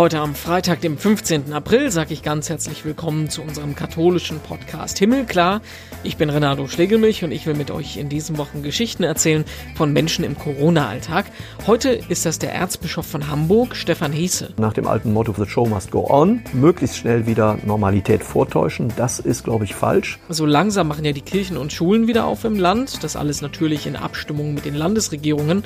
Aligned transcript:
Heute 0.00 0.20
am 0.20 0.34
Freitag, 0.34 0.80
dem 0.80 0.96
15. 0.96 1.52
April, 1.52 1.90
sage 1.90 2.14
ich 2.14 2.22
ganz 2.22 2.48
herzlich 2.48 2.86
willkommen 2.86 3.28
zu 3.28 3.42
unserem 3.42 3.74
katholischen 3.74 4.40
Podcast 4.40 4.98
Himmelklar. 4.98 5.60
Ich 6.04 6.16
bin 6.16 6.30
Renato 6.30 6.66
Schlegelmilch 6.68 7.22
und 7.22 7.32
ich 7.32 7.44
will 7.44 7.52
mit 7.52 7.70
euch 7.70 7.98
in 7.98 8.08
diesen 8.08 8.38
Wochen 8.38 8.62
Geschichten 8.62 9.02
erzählen 9.02 9.44
von 9.74 9.92
Menschen 9.92 10.24
im 10.24 10.38
Corona-Alltag. 10.38 11.26
Heute 11.66 11.90
ist 11.90 12.24
das 12.24 12.38
der 12.38 12.54
Erzbischof 12.54 13.04
von 13.04 13.28
Hamburg, 13.28 13.76
Stefan 13.76 14.10
Hiese. 14.10 14.54
Nach 14.56 14.72
dem 14.72 14.88
alten 14.88 15.12
Motto 15.12 15.34
The 15.36 15.44
Show 15.44 15.66
must 15.66 15.90
go 15.90 16.06
on, 16.08 16.40
möglichst 16.54 16.96
schnell 16.96 17.26
wieder 17.26 17.58
Normalität 17.66 18.24
vortäuschen, 18.24 18.90
das 18.96 19.18
ist, 19.18 19.44
glaube 19.44 19.66
ich, 19.66 19.74
falsch. 19.74 20.18
So 20.30 20.46
langsam 20.46 20.88
machen 20.88 21.04
ja 21.04 21.12
die 21.12 21.20
Kirchen 21.20 21.58
und 21.58 21.74
Schulen 21.74 22.08
wieder 22.08 22.24
auf 22.24 22.44
im 22.44 22.58
Land. 22.58 23.04
Das 23.04 23.16
alles 23.16 23.42
natürlich 23.42 23.86
in 23.86 23.96
Abstimmung 23.96 24.54
mit 24.54 24.64
den 24.64 24.76
Landesregierungen. 24.76 25.62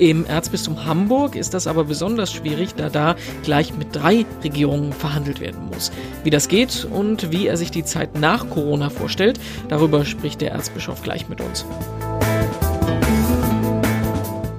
Im 0.00 0.26
Erzbistum 0.26 0.84
Hamburg 0.84 1.36
ist 1.36 1.54
das 1.54 1.68
aber 1.68 1.84
besonders 1.84 2.32
schwierig, 2.32 2.74
da 2.74 2.88
da 2.88 3.14
gleich 3.44 3.75
mit 3.76 3.94
drei 3.94 4.24
Regierungen 4.42 4.92
verhandelt 4.92 5.40
werden 5.40 5.66
muss. 5.66 5.90
Wie 6.24 6.30
das 6.30 6.48
geht 6.48 6.86
und 6.90 7.30
wie 7.32 7.46
er 7.46 7.56
sich 7.56 7.70
die 7.70 7.84
Zeit 7.84 8.18
nach 8.18 8.48
Corona 8.50 8.90
vorstellt, 8.90 9.38
darüber 9.68 10.04
spricht 10.04 10.40
der 10.40 10.52
Erzbischof 10.52 11.02
gleich 11.02 11.28
mit 11.28 11.40
uns. 11.40 11.64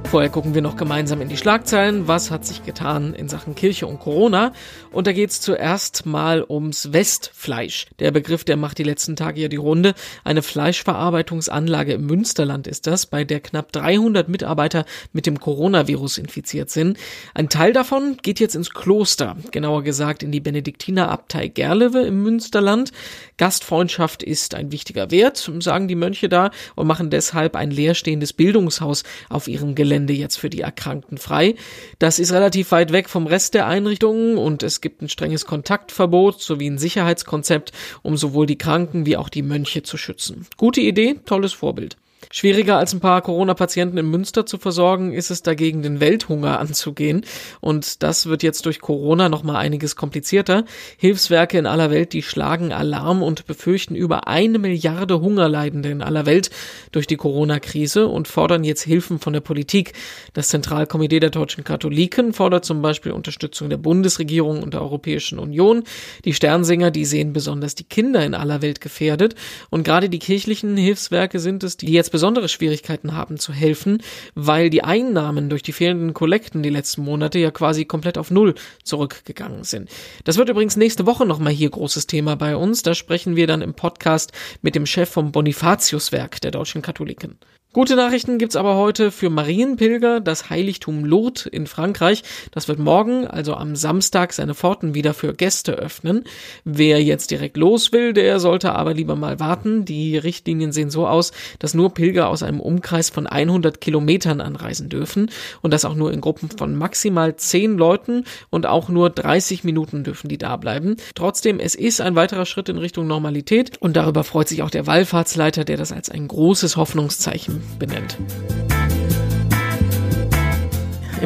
Vorher 0.10 0.30
gucken 0.30 0.56
wir 0.56 0.62
noch 0.62 0.78
gemeinsam 0.78 1.20
in 1.20 1.28
die 1.28 1.36
Schlagzeilen. 1.36 2.08
Was 2.08 2.32
hat 2.32 2.46
sich 2.46 2.64
getan 2.64 3.14
in 3.14 3.28
Sachen 3.28 3.56
Kirche 3.56 3.88
und 3.88 4.00
Corona? 4.00 4.54
Und 4.90 5.06
da 5.06 5.12
geht 5.12 5.32
es 5.32 5.42
zuerst 5.42 6.06
mal 6.06 6.46
ums 6.48 6.94
Westfleisch. 6.94 7.88
Der 8.00 8.12
Begriff, 8.12 8.46
der 8.46 8.56
macht 8.56 8.78
die 8.78 8.84
letzten 8.84 9.18
Tage 9.18 9.42
ja 9.42 9.48
die 9.50 9.58
Runde. 9.58 9.96
Eine 10.24 10.44
Fleischverarbeitungsanlage 10.44 11.92
im 11.92 12.06
Münsterland 12.06 12.68
ist 12.68 12.88
das, 12.88 13.06
bei 13.06 13.26
der 13.26 13.42
knapp 13.42 13.74
300 13.74 14.30
Mitarbeiter 14.30 14.86
mit 15.12 15.26
dem 15.26 15.42
Coronavirus 15.42 16.20
infiziert 16.20 16.70
sind. 16.70 16.98
Ein 17.34 17.50
Teil 17.50 17.74
davon 17.74 18.16
geht 18.22 18.40
jetzt 18.40 18.56
ins 18.56 18.70
Kloster, 18.70 19.36
genauer 19.52 19.84
gesagt 19.84 20.24
in 20.24 20.32
die 20.32 20.40
Benediktinerabtei 20.40 21.50
Gerlewe 21.50 22.04
im 22.04 22.24
Münsterland. 22.24 22.94
Gastfreundschaft 23.36 24.24
ist 24.24 24.56
ein 24.56 24.72
wichtiger 24.72 25.12
Wert, 25.12 25.52
sagen 25.60 25.90
die 25.90 25.96
Mönche 25.96 26.30
da, 26.30 26.52
und 26.76 26.88
machen 26.88 27.10
deshalb 27.10 27.58
ein 27.58 27.72
leerstehendes 27.72 28.32
Bildungshaus 28.32 29.04
auf 29.28 29.50
ihrem 29.50 29.76
Gelände 29.76 29.97
Gelände 29.98 30.14
jetzt 30.14 30.38
für 30.38 30.50
die 30.50 30.62
Erkrankten 30.62 31.18
frei. 31.18 31.56
Das 31.98 32.20
ist 32.20 32.32
relativ 32.32 32.72
weit 32.72 32.92
weg 32.92 33.10
vom 33.10 33.26
Rest 33.26 33.56
der 33.56 33.66
Einrichtungen 33.66 34.38
und 34.38 34.62
es 34.62 34.80
gibt 34.82 35.02
ein 35.02 35.10
strenges 35.10 35.46
Kontaktverbot 35.46 36.40
sowie 36.40 36.70
ein 36.70 36.78
Sicherheitskonzept, 36.78 37.72
um 38.04 38.16
sowohl 38.16 38.46
die 38.46 38.60
Kranken 38.60 39.08
wie 39.08 39.18
auch 39.18 39.30
die 39.30 39.42
Mönche 39.42 39.82
zu 39.82 39.98
schützen. 39.98 40.46
Gute 40.56 40.82
Idee, 40.82 41.16
tolles 41.26 41.54
Vorbild. 41.54 41.98
Schwieriger 42.32 42.78
als 42.78 42.94
ein 42.94 43.00
paar 43.00 43.22
Corona-Patienten 43.22 43.98
in 43.98 44.10
Münster 44.10 44.46
zu 44.46 44.58
versorgen, 44.58 45.14
ist 45.14 45.32
es 45.32 45.44
dagegen, 45.44 45.82
den 45.82 46.00
Welthunger 46.00 46.60
anzugehen. 46.60 47.26
Und 47.62 48.04
das 48.04 48.26
wird 48.26 48.44
jetzt 48.44 48.66
durch 48.66 48.82
Corona 48.82 49.30
nochmal 49.30 49.58
einiges 49.58 49.96
komplizierter. 49.96 50.66
Hilfswerke 50.98 51.58
in 51.58 51.66
aller 51.66 51.90
Welt, 51.92 52.14
die 52.14 52.22
schlagen 52.22 52.74
Alarm 52.74 53.24
und 53.24 53.48
befürchten 53.48 53.96
über 53.96 54.28
eine 54.28 54.60
Milliarde 54.60 55.22
Hungerleidende 55.22 55.90
in 55.90 56.02
aller 56.02 56.26
Welt 56.26 56.50
durch 56.92 57.08
die 57.08 57.16
Corona-Krise 57.16 58.08
und 58.08 58.28
fordern 58.28 58.64
jetzt 58.64 58.84
Hilfen 58.84 59.20
von 59.20 59.34
der 59.34 59.42
Politik. 59.42 59.94
Das 60.34 60.50
Zentralkomitee 60.50 61.20
der 61.20 61.30
deutschen 61.30 61.64
Katholiken 61.64 62.34
fordert 62.34 62.66
zum 62.66 62.82
Beispiel 62.82 63.12
Unterstützung 63.12 63.70
der 63.70 63.78
Bundesregierung 63.78 64.64
und 64.64 64.74
der 64.74 64.82
Europäischen 64.82 65.40
Union. 65.40 65.84
Die 66.26 66.34
Sternsinger, 66.34 66.92
die 66.92 67.06
sehen 67.06 67.34
besonders 67.34 67.76
die 67.76 67.84
Kinder 67.84 68.26
in 68.26 68.34
aller 68.34 68.62
Welt 68.62 68.82
gefährdet. 68.82 69.36
Und 69.70 69.84
gerade 69.84 70.10
die 70.10 70.20
kirchlichen 70.20 70.78
Hilfswerke 70.78 71.40
sind 71.40 71.64
es, 71.64 71.78
die 71.78 71.92
jetzt 71.92 72.12
besondere 72.18 72.50
Schwierigkeiten 72.50 73.16
haben 73.16 73.38
zu 73.38 73.54
helfen, 73.54 74.02
weil 74.34 74.72
die 74.72 74.84
Einnahmen 74.84 75.50
durch 75.50 75.62
die 75.62 75.72
fehlenden 75.72 76.16
Kollekten 76.16 76.64
die 76.64 76.72
letzten 76.72 77.04
Monate 77.04 77.38
ja 77.38 77.52
quasi 77.52 77.86
komplett 77.86 78.18
auf 78.18 78.32
Null 78.32 78.56
zurückgegangen 78.84 79.64
sind. 79.64 79.88
Das 80.24 80.38
wird 80.38 80.50
übrigens 80.50 80.78
nächste 80.78 81.06
Woche 81.06 81.28
nochmal 81.28 81.54
hier 81.54 81.70
großes 81.70 82.08
Thema 82.08 82.36
bei 82.36 82.56
uns. 82.56 82.82
Da 82.82 82.96
sprechen 82.96 83.36
wir 83.36 83.46
dann 83.46 83.62
im 83.62 83.76
Podcast 83.76 84.32
mit 84.64 84.74
dem 84.74 84.88
Chef 84.88 85.12
vom 85.12 85.32
Bonifatiuswerk 85.32 86.42
der 86.42 86.50
deutschen 86.50 86.82
Katholiken. 86.82 87.38
Gute 87.78 87.96
Nachrichten 87.96 88.40
gibt's 88.40 88.56
aber 88.56 88.76
heute 88.76 89.12
für 89.12 89.30
Marienpilger, 89.30 90.20
das 90.20 90.50
Heiligtum 90.50 91.06
Lourdes 91.06 91.46
in 91.46 91.68
Frankreich. 91.68 92.24
Das 92.50 92.68
wird 92.68 92.80
morgen, 92.80 93.28
also 93.28 93.54
am 93.54 93.76
Samstag, 93.76 94.34
seine 94.34 94.56
Pforten 94.56 94.96
wieder 94.96 95.14
für 95.14 95.36
Gäste 95.36 95.74
öffnen. 95.74 96.24
Wer 96.64 97.04
jetzt 97.04 97.30
direkt 97.30 97.56
los 97.56 97.92
will, 97.92 98.14
der 98.14 98.40
sollte 98.40 98.74
aber 98.74 98.96
lieber 98.96 99.16
mal 99.16 99.40
warten. 99.40 99.86
Die 99.86 100.18
Richtlinien 100.18 100.72
sehen 100.72 100.90
so 100.90 101.06
aus, 101.06 101.34
dass 101.60 101.76
nur 101.76 101.94
Pilger 101.94 102.30
aus 102.30 102.42
einem 102.42 102.62
Umkreis 102.62 103.12
von 103.12 103.28
100 103.28 103.80
Kilometern 103.80 104.42
anreisen 104.42 104.90
dürfen 104.90 105.30
und 105.62 105.72
das 105.72 105.86
auch 105.86 105.94
nur 105.94 106.12
in 106.12 106.20
Gruppen 106.20 106.50
von 106.50 106.76
maximal 106.76 107.36
10 107.36 107.78
Leuten 107.78 108.24
und 108.50 108.66
auch 108.66 108.90
nur 108.90 109.12
30 109.12 109.64
Minuten 109.64 110.04
dürfen 110.04 110.30
die 110.30 110.40
da 110.40 110.58
bleiben. 110.58 110.96
Trotzdem, 111.14 111.60
es 111.60 111.76
ist 111.76 112.02
ein 112.02 112.16
weiterer 112.16 112.48
Schritt 112.48 112.70
in 112.70 112.80
Richtung 112.80 113.06
Normalität 113.06 113.80
und 113.80 113.96
darüber 113.96 114.24
freut 114.24 114.48
sich 114.48 114.64
auch 114.64 114.72
der 114.72 114.88
Wallfahrtsleiter, 114.88 115.64
der 115.64 115.78
das 115.78 115.92
als 115.92 116.10
ein 116.10 116.28
großes 116.28 116.76
Hoffnungszeichen 116.76 117.67
benennt. 117.80 118.18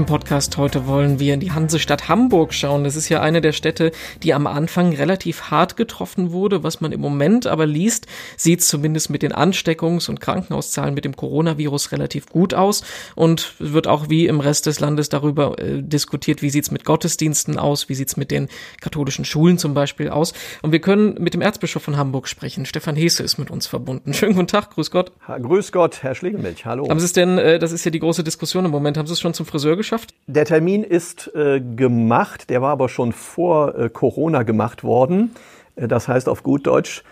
Im 0.01 0.07
Podcast 0.07 0.57
heute 0.57 0.88
wollen 0.88 1.19
wir 1.19 1.35
in 1.35 1.39
die 1.39 1.51
Hansestadt 1.51 2.09
Hamburg 2.09 2.56
schauen. 2.56 2.84
Das 2.84 2.95
ist 2.95 3.07
ja 3.09 3.22
eine 3.22 3.39
der 3.39 3.51
Städte, 3.51 3.91
die 4.23 4.34
am 4.34 4.47
Anfang 4.47 4.95
relativ 4.95 5.51
hart 5.51 5.78
getroffen 5.78 6.31
wurde. 6.31 6.63
Was 6.63 6.81
man 6.81 6.91
im 6.91 7.00
Moment 7.00 7.45
aber 7.45 7.67
liest, 7.67 8.07
sieht 8.35 8.63
zumindest 8.63 9.12
mit 9.12 9.22
den 9.22 9.31
Ansteckungs- 9.31 10.09
und 10.09 10.19
Krankenhauszahlen 10.19 10.95
mit 10.95 11.06
dem 11.06 11.16
Coronavirus 11.16 11.91
relativ 11.91 12.25
gut 12.25 12.56
aus 12.56 12.84
und 13.13 13.53
wird 13.59 13.85
auch 13.85 14.09
wie 14.09 14.25
im 14.25 14.39
Rest 14.39 14.66
des 14.66 14.79
Landes 14.79 15.09
darüber 15.09 15.59
äh, 15.59 15.84
diskutiert, 15.84 16.41
wie 16.41 16.50
sieht's 16.50 16.72
mit 16.72 16.83
Gottesdiensten 16.83 17.59
aus, 17.59 17.88
wie 17.88 17.94
sieht's 17.94 18.18
mit 18.18 18.31
den 18.31 18.47
katholischen 18.81 19.23
Schulen 19.23 19.59
zum 19.59 19.75
Beispiel 19.75 20.09
aus. 20.09 20.33
Und 20.63 20.72
wir 20.72 20.81
können 20.81 21.22
mit 21.22 21.35
dem 21.35 21.41
Erzbischof 21.41 21.83
von 21.83 21.97
Hamburg 21.97 22.28
sprechen. 22.28 22.66
Stefan 22.66 22.95
Hesse 22.95 23.22
ist 23.22 23.38
mit 23.38 23.51
uns 23.51 23.68
verbunden. 23.68 24.13
Schönen 24.16 24.33
guten 24.33 24.47
Tag, 24.47 24.72
grüß 24.72 24.89
Gott. 24.89 25.12
Ha, 25.28 25.38
grüß 25.38 25.72
Gott, 25.72 26.01
Herr 26.01 26.16
Schlegelmilch, 26.16 26.66
hallo. 26.66 26.89
Haben 26.89 27.00
Sie 27.00 27.06
es 27.06 27.13
denn, 27.13 27.38
äh, 27.38 27.59
das 27.59 27.72
ist 27.72 27.85
ja 27.85 27.91
die 27.91 28.00
große 28.00 28.23
Diskussion 28.23 28.66
im 28.66 28.72
Moment, 28.72 28.97
haben 28.97 29.06
Sie 29.06 29.13
es 29.13 29.19
schon 29.19 29.35
zum 29.35 29.45
Friseur 29.45 29.78
geschafft? 29.91 30.13
Der 30.28 30.46
Termin 30.46 30.84
ist 30.84 31.35
äh, 31.35 31.59
gemacht, 31.59 32.50
der 32.50 32.62
war 32.62 32.72
aber 32.72 32.88
schon 32.88 33.12
vor 33.12 33.75
äh, 33.75 33.90
Corona 33.90 34.44
gemacht 34.44 34.85
worden. 34.85 35.31
Äh, 35.75 35.90
das 35.90 36.07
heißt 36.07 36.29
auf 36.29 36.44
gut 36.44 36.66
Deutsch, 36.66 37.03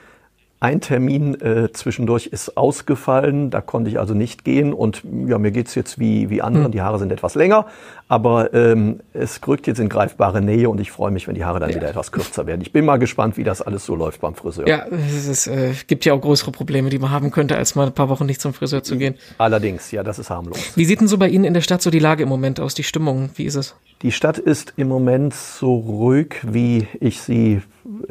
ein 0.61 0.81
Termin 0.81 1.39
äh, 1.39 1.71
zwischendurch 1.71 2.27
ist 2.27 2.57
ausgefallen, 2.57 3.49
da 3.49 3.61
konnte 3.61 3.89
ich 3.89 3.97
also 3.97 4.13
nicht 4.13 4.43
gehen 4.43 4.73
und 4.73 5.03
ja, 5.25 5.37
mir 5.37 5.51
geht's 5.51 5.73
jetzt 5.73 5.99
wie, 5.99 6.29
wie 6.29 6.41
anderen, 6.41 6.65
hm. 6.65 6.71
die 6.73 6.81
Haare 6.81 6.99
sind 6.99 7.13
etwas 7.13 7.35
länger, 7.35 7.67
aber 8.09 8.53
ähm, 8.53 8.99
es 9.13 9.39
rückt 9.47 9.67
jetzt 9.67 9.79
in 9.79 9.87
greifbare 9.87 10.41
Nähe 10.41 10.69
und 10.69 10.81
ich 10.81 10.91
freue 10.91 11.11
mich, 11.11 11.27
wenn 11.27 11.35
die 11.35 11.45
Haare 11.45 11.61
dann 11.61 11.69
ja. 11.69 11.77
wieder 11.77 11.89
etwas 11.89 12.11
kürzer 12.11 12.45
werden. 12.45 12.61
Ich 12.61 12.73
bin 12.73 12.83
mal 12.83 12.97
gespannt, 12.97 13.37
wie 13.37 13.45
das 13.45 13.61
alles 13.61 13.85
so 13.85 13.95
läuft 13.95 14.19
beim 14.19 14.35
Friseur. 14.35 14.67
Ja, 14.67 14.85
es 14.89 15.27
ist, 15.27 15.47
äh, 15.47 15.73
gibt 15.87 16.03
ja 16.03 16.13
auch 16.13 16.19
größere 16.19 16.51
Probleme, 16.51 16.89
die 16.89 16.99
man 16.99 17.11
haben 17.11 17.31
könnte, 17.31 17.55
als 17.55 17.75
mal 17.75 17.87
ein 17.87 17.93
paar 17.93 18.09
Wochen 18.09 18.25
nicht 18.25 18.41
zum 18.41 18.53
Friseur 18.53 18.83
zu 18.83 18.97
gehen. 18.97 19.15
Allerdings, 19.37 19.91
ja, 19.91 20.03
das 20.03 20.19
ist 20.19 20.29
harmlos. 20.29 20.59
Wie 20.75 20.83
sieht 20.83 20.99
denn 20.99 21.07
so 21.07 21.17
bei 21.17 21.29
Ihnen 21.29 21.45
in 21.45 21.53
der 21.53 21.61
Stadt 21.61 21.81
so 21.81 21.89
die 21.89 21.99
Lage 21.99 22.23
im 22.23 22.29
Moment 22.29 22.59
aus, 22.59 22.73
die 22.73 22.83
Stimmung, 22.83 23.29
wie 23.35 23.45
ist 23.45 23.55
es? 23.55 23.75
Die 24.01 24.11
Stadt 24.11 24.37
ist 24.37 24.73
im 24.75 24.89
Moment 24.89 25.33
so 25.33 25.75
ruhig, 25.75 26.35
wie 26.43 26.87
ich 26.99 27.21
sie 27.21 27.61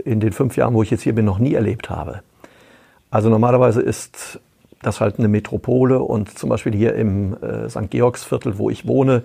in 0.05 0.21
den 0.21 0.33
fünf 0.33 0.57
Jahren, 0.57 0.73
wo 0.73 0.83
ich 0.83 0.91
jetzt 0.91 1.03
hier 1.03 1.15
bin, 1.15 1.25
noch 1.25 1.39
nie 1.39 1.55
erlebt 1.55 1.91
habe. 1.91 2.23
Also 3.11 3.29
normalerweise 3.29 3.81
ist 3.81 4.41
das 4.83 5.01
halt 5.01 5.19
eine 5.19 5.29
Metropole 5.29 6.01
und 6.01 6.39
zum 6.39 6.51
Beispiel 6.51 6.75
hier 6.75 6.95
im 6.95 7.37
äh, 7.43 7.69
St. 7.69 7.91
Georgsviertel, 7.91 8.59
wo 8.59 8.71
ich 8.71 8.87
wohne, 8.87 9.23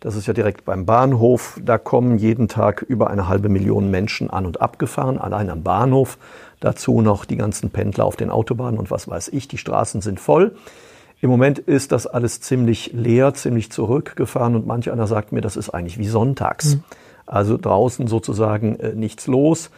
das 0.00 0.16
ist 0.16 0.26
ja 0.26 0.34
direkt 0.34 0.64
beim 0.64 0.86
Bahnhof, 0.86 1.58
da 1.62 1.78
kommen 1.78 2.18
jeden 2.18 2.48
Tag 2.48 2.82
über 2.82 3.10
eine 3.10 3.28
halbe 3.28 3.48
Million 3.48 3.90
Menschen 3.90 4.30
an 4.30 4.46
und 4.46 4.60
abgefahren, 4.60 5.18
allein 5.18 5.50
am 5.50 5.62
Bahnhof. 5.62 6.18
Dazu 6.60 7.00
noch 7.00 7.24
die 7.24 7.36
ganzen 7.36 7.70
Pendler 7.70 8.04
auf 8.04 8.16
den 8.16 8.30
Autobahnen 8.30 8.78
und 8.78 8.90
was 8.90 9.08
weiß 9.08 9.28
ich, 9.28 9.48
die 9.48 9.58
Straßen 9.58 10.00
sind 10.00 10.20
voll. 10.20 10.56
Im 11.20 11.30
Moment 11.30 11.58
ist 11.58 11.92
das 11.92 12.06
alles 12.06 12.40
ziemlich 12.40 12.92
leer, 12.92 13.32
ziemlich 13.34 13.72
zurückgefahren 13.72 14.54
und 14.54 14.66
manch 14.66 14.90
einer 14.90 15.06
sagt 15.06 15.32
mir, 15.32 15.40
das 15.40 15.56
ist 15.56 15.70
eigentlich 15.70 15.98
wie 15.98 16.06
sonntags. 16.06 16.76
Mhm. 16.76 16.84
Also 17.26 17.56
draußen 17.56 18.06
sozusagen 18.06 18.76
äh, 18.76 18.94
nichts 18.94 19.26
los. 19.26 19.70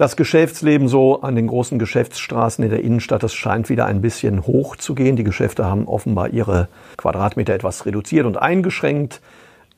Das 0.00 0.16
Geschäftsleben 0.16 0.88
so 0.88 1.20
an 1.20 1.36
den 1.36 1.46
großen 1.46 1.78
Geschäftsstraßen 1.78 2.64
in 2.64 2.70
der 2.70 2.82
Innenstadt, 2.82 3.22
das 3.22 3.34
scheint 3.34 3.68
wieder 3.68 3.84
ein 3.84 4.00
bisschen 4.00 4.46
hoch 4.46 4.76
zu 4.76 4.94
gehen. 4.94 5.14
Die 5.14 5.24
Geschäfte 5.24 5.66
haben 5.66 5.86
offenbar 5.86 6.30
ihre 6.30 6.68
Quadratmeter 6.96 7.52
etwas 7.52 7.84
reduziert 7.84 8.24
und 8.24 8.38
eingeschränkt. 8.38 9.20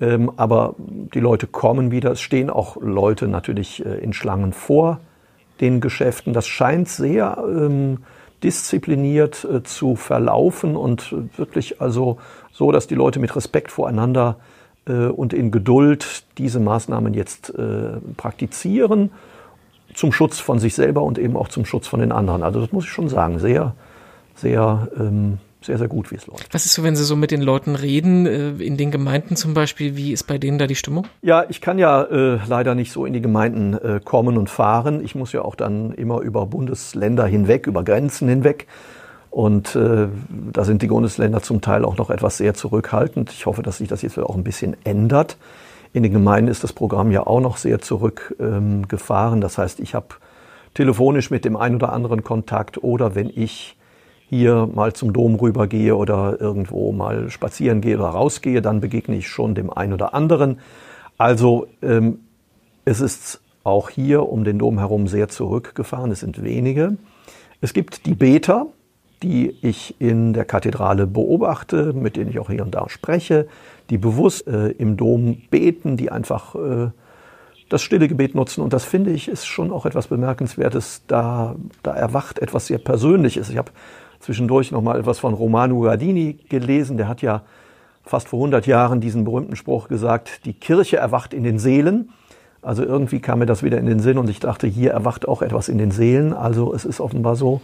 Ähm, 0.00 0.30
aber 0.36 0.76
die 0.78 1.18
Leute 1.18 1.48
kommen 1.48 1.90
wieder. 1.90 2.12
Es 2.12 2.20
stehen 2.20 2.50
auch 2.50 2.76
Leute 2.80 3.26
natürlich 3.26 3.84
äh, 3.84 3.98
in 3.98 4.12
Schlangen 4.12 4.52
vor 4.52 5.00
den 5.60 5.80
Geschäften. 5.80 6.32
Das 6.32 6.46
scheint 6.46 6.88
sehr 6.88 7.42
ähm, 7.44 8.04
diszipliniert 8.44 9.42
äh, 9.42 9.64
zu 9.64 9.96
verlaufen 9.96 10.76
und 10.76 11.16
wirklich 11.36 11.80
also 11.80 12.18
so, 12.52 12.70
dass 12.70 12.86
die 12.86 12.94
Leute 12.94 13.18
mit 13.18 13.34
Respekt 13.34 13.72
voreinander 13.72 14.36
äh, 14.86 15.06
und 15.06 15.32
in 15.32 15.50
Geduld 15.50 16.22
diese 16.38 16.60
Maßnahmen 16.60 17.12
jetzt 17.12 17.50
äh, 17.50 17.94
praktizieren 18.16 19.10
zum 19.94 20.12
Schutz 20.12 20.38
von 20.38 20.58
sich 20.58 20.74
selber 20.74 21.02
und 21.02 21.18
eben 21.18 21.36
auch 21.36 21.48
zum 21.48 21.64
Schutz 21.64 21.86
von 21.86 22.00
den 22.00 22.12
anderen. 22.12 22.42
Also 22.42 22.60
das 22.60 22.72
muss 22.72 22.84
ich 22.84 22.90
schon 22.90 23.08
sagen, 23.08 23.38
sehr, 23.38 23.74
sehr 24.34 24.88
ähm, 24.98 25.38
sehr, 25.64 25.78
sehr 25.78 25.88
gut, 25.88 26.10
wie 26.10 26.16
es 26.16 26.26
läuft. 26.26 26.52
Was 26.52 26.66
ist 26.66 26.74
so, 26.74 26.82
wenn 26.82 26.96
Sie 26.96 27.04
so 27.04 27.16
mit 27.16 27.30
den 27.30 27.42
Leuten 27.42 27.74
reden, 27.74 28.26
äh, 28.26 28.50
in 28.50 28.76
den 28.76 28.90
Gemeinden 28.90 29.36
zum 29.36 29.54
Beispiel, 29.54 29.96
wie 29.96 30.12
ist 30.12 30.24
bei 30.24 30.38
denen 30.38 30.58
da 30.58 30.66
die 30.66 30.74
Stimmung? 30.74 31.06
Ja, 31.22 31.44
ich 31.48 31.60
kann 31.60 31.78
ja 31.78 32.02
äh, 32.02 32.38
leider 32.46 32.74
nicht 32.74 32.92
so 32.92 33.06
in 33.06 33.12
die 33.12 33.20
Gemeinden 33.20 33.74
äh, 33.74 34.00
kommen 34.02 34.36
und 34.36 34.50
fahren. 34.50 35.04
Ich 35.04 35.14
muss 35.14 35.32
ja 35.32 35.42
auch 35.42 35.54
dann 35.54 35.92
immer 35.92 36.20
über 36.20 36.46
Bundesländer 36.46 37.26
hinweg, 37.26 37.66
über 37.66 37.84
Grenzen 37.84 38.28
hinweg. 38.28 38.66
Und 39.30 39.74
äh, 39.76 40.08
da 40.52 40.64
sind 40.64 40.82
die 40.82 40.88
Bundesländer 40.88 41.42
zum 41.42 41.62
Teil 41.62 41.84
auch 41.84 41.96
noch 41.96 42.10
etwas 42.10 42.36
sehr 42.36 42.54
zurückhaltend. 42.54 43.30
Ich 43.32 43.46
hoffe, 43.46 43.62
dass 43.62 43.78
sich 43.78 43.88
das 43.88 44.02
jetzt 44.02 44.18
auch 44.18 44.36
ein 44.36 44.44
bisschen 44.44 44.76
ändert. 44.84 45.36
In 45.92 46.02
den 46.02 46.12
Gemeinden 46.12 46.50
ist 46.50 46.64
das 46.64 46.72
Programm 46.72 47.10
ja 47.10 47.26
auch 47.26 47.40
noch 47.40 47.56
sehr 47.56 47.80
zurückgefahren. 47.80 49.34
Ähm, 49.38 49.40
das 49.40 49.58
heißt, 49.58 49.80
ich 49.80 49.94
habe 49.94 50.06
telefonisch 50.74 51.30
mit 51.30 51.44
dem 51.44 51.56
einen 51.56 51.76
oder 51.76 51.92
anderen 51.92 52.24
Kontakt 52.24 52.82
oder 52.82 53.14
wenn 53.14 53.28
ich 53.28 53.76
hier 54.28 54.66
mal 54.72 54.94
zum 54.94 55.12
Dom 55.12 55.34
rübergehe 55.34 55.94
oder 55.94 56.40
irgendwo 56.40 56.92
mal 56.92 57.28
spazieren 57.28 57.82
gehe 57.82 57.98
oder 57.98 58.06
rausgehe, 58.06 58.62
dann 58.62 58.80
begegne 58.80 59.16
ich 59.16 59.28
schon 59.28 59.54
dem 59.54 59.70
einen 59.70 59.92
oder 59.92 60.14
anderen. 60.14 60.60
Also 61.18 61.66
ähm, 61.82 62.20
es 62.86 63.00
ist 63.02 63.42
auch 63.62 63.90
hier 63.90 64.28
um 64.28 64.44
den 64.44 64.58
Dom 64.58 64.78
herum 64.78 65.06
sehr 65.06 65.28
zurückgefahren. 65.28 66.10
Es 66.10 66.20
sind 66.20 66.42
wenige. 66.42 66.96
Es 67.60 67.74
gibt 67.74 68.06
die 68.06 68.14
Beter, 68.14 68.68
die 69.22 69.56
ich 69.62 70.00
in 70.00 70.32
der 70.32 70.44
Kathedrale 70.44 71.06
beobachte, 71.06 71.92
mit 71.92 72.16
denen 72.16 72.30
ich 72.30 72.38
auch 72.38 72.50
hier 72.50 72.62
und 72.62 72.74
da 72.74 72.88
spreche, 72.88 73.46
die 73.90 73.98
bewusst 73.98 74.46
äh, 74.46 74.68
im 74.68 74.96
Dom 74.96 75.42
beten, 75.50 75.96
die 75.96 76.10
einfach 76.10 76.54
äh, 76.54 76.90
das 77.68 77.82
stille 77.82 78.08
Gebet 78.08 78.34
nutzen. 78.34 78.62
Und 78.62 78.72
das 78.72 78.84
finde 78.84 79.12
ich 79.12 79.28
ist 79.28 79.46
schon 79.46 79.70
auch 79.70 79.86
etwas 79.86 80.08
Bemerkenswertes. 80.08 81.02
Da, 81.06 81.56
da 81.82 81.94
erwacht 81.94 82.38
etwas 82.38 82.66
sehr 82.66 82.78
Persönliches. 82.78 83.48
Ich 83.48 83.56
habe 83.56 83.72
zwischendurch 84.20 84.72
noch 84.72 84.82
mal 84.82 84.98
etwas 84.98 85.18
von 85.18 85.34
Romano 85.34 85.76
Guardini 85.76 86.38
gelesen. 86.48 86.96
Der 86.96 87.08
hat 87.08 87.22
ja 87.22 87.42
fast 88.04 88.28
vor 88.28 88.40
100 88.40 88.66
Jahren 88.66 89.00
diesen 89.00 89.24
berühmten 89.24 89.56
Spruch 89.56 89.88
gesagt, 89.88 90.44
die 90.44 90.52
Kirche 90.52 90.96
erwacht 90.96 91.32
in 91.32 91.44
den 91.44 91.58
Seelen. 91.58 92.10
Also 92.60 92.84
irgendwie 92.84 93.20
kam 93.20 93.40
mir 93.40 93.46
das 93.46 93.62
wieder 93.62 93.78
in 93.78 93.86
den 93.86 94.00
Sinn 94.00 94.18
und 94.18 94.28
ich 94.28 94.38
dachte, 94.38 94.66
hier 94.66 94.92
erwacht 94.92 95.26
auch 95.26 95.42
etwas 95.42 95.68
in 95.68 95.78
den 95.78 95.90
Seelen. 95.90 96.32
Also 96.32 96.74
es 96.74 96.84
ist 96.84 97.00
offenbar 97.00 97.36
so, 97.36 97.60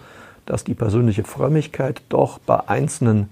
dass 0.48 0.64
die 0.64 0.74
persönliche 0.74 1.24
Frömmigkeit 1.24 2.02
doch 2.08 2.38
bei 2.38 2.68
Einzelnen 2.68 3.28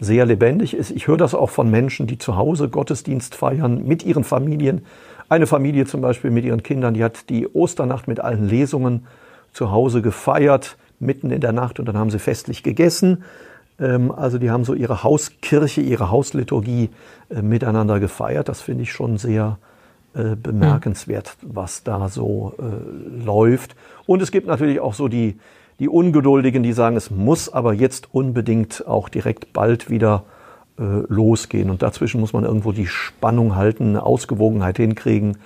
sehr 0.00 0.26
lebendig 0.26 0.74
ist. 0.74 0.90
Ich 0.90 1.06
höre 1.06 1.16
das 1.16 1.34
auch 1.34 1.50
von 1.50 1.70
Menschen, 1.70 2.06
die 2.06 2.18
zu 2.18 2.36
Hause 2.36 2.68
Gottesdienst 2.68 3.34
feiern, 3.34 3.84
mit 3.84 4.04
ihren 4.04 4.24
Familien. 4.24 4.84
Eine 5.28 5.46
Familie 5.46 5.86
zum 5.86 6.00
Beispiel 6.00 6.30
mit 6.30 6.44
ihren 6.44 6.62
Kindern, 6.62 6.94
die 6.94 7.04
hat 7.04 7.28
die 7.28 7.46
Osternacht 7.48 8.08
mit 8.08 8.20
allen 8.20 8.48
Lesungen 8.48 9.06
zu 9.52 9.70
Hause 9.70 10.02
gefeiert 10.02 10.76
mitten 11.00 11.30
in 11.30 11.40
der 11.40 11.52
Nacht 11.52 11.78
und 11.78 11.86
dann 11.86 11.96
haben 11.96 12.10
sie 12.10 12.18
festlich 12.18 12.62
gegessen. 12.62 13.24
Ähm, 13.78 14.10
also 14.12 14.38
die 14.38 14.50
haben 14.50 14.64
so 14.64 14.74
ihre 14.74 15.02
Hauskirche, 15.02 15.80
ihre 15.80 16.10
Hausliturgie 16.10 16.90
äh, 17.30 17.42
miteinander 17.42 18.00
gefeiert. 18.00 18.48
Das 18.48 18.60
finde 18.60 18.82
ich 18.82 18.92
schon 18.92 19.18
sehr 19.18 19.58
äh, 20.14 20.36
bemerkenswert, 20.36 21.36
was 21.42 21.82
da 21.82 22.08
so 22.08 22.54
äh, 22.58 23.24
läuft. 23.24 23.74
Und 24.06 24.22
es 24.22 24.30
gibt 24.30 24.46
natürlich 24.46 24.80
auch 24.80 24.94
so 24.94 25.08
die, 25.08 25.38
die 25.78 25.88
Ungeduldigen, 25.88 26.62
die 26.62 26.72
sagen, 26.72 26.96
es 26.96 27.10
muss 27.10 27.52
aber 27.52 27.72
jetzt 27.72 28.08
unbedingt 28.12 28.86
auch 28.86 29.08
direkt 29.08 29.52
bald 29.52 29.90
wieder 29.90 30.24
losgehen. 30.76 31.70
Und 31.70 31.82
dazwischen 31.82 32.20
muss 32.20 32.32
man 32.32 32.44
irgendwo 32.44 32.72
die 32.72 32.88
Spannung 32.88 33.54
halten, 33.54 33.90
eine 33.90 34.02
Ausgewogenheit 34.02 34.76
hinkriegen 34.78 35.38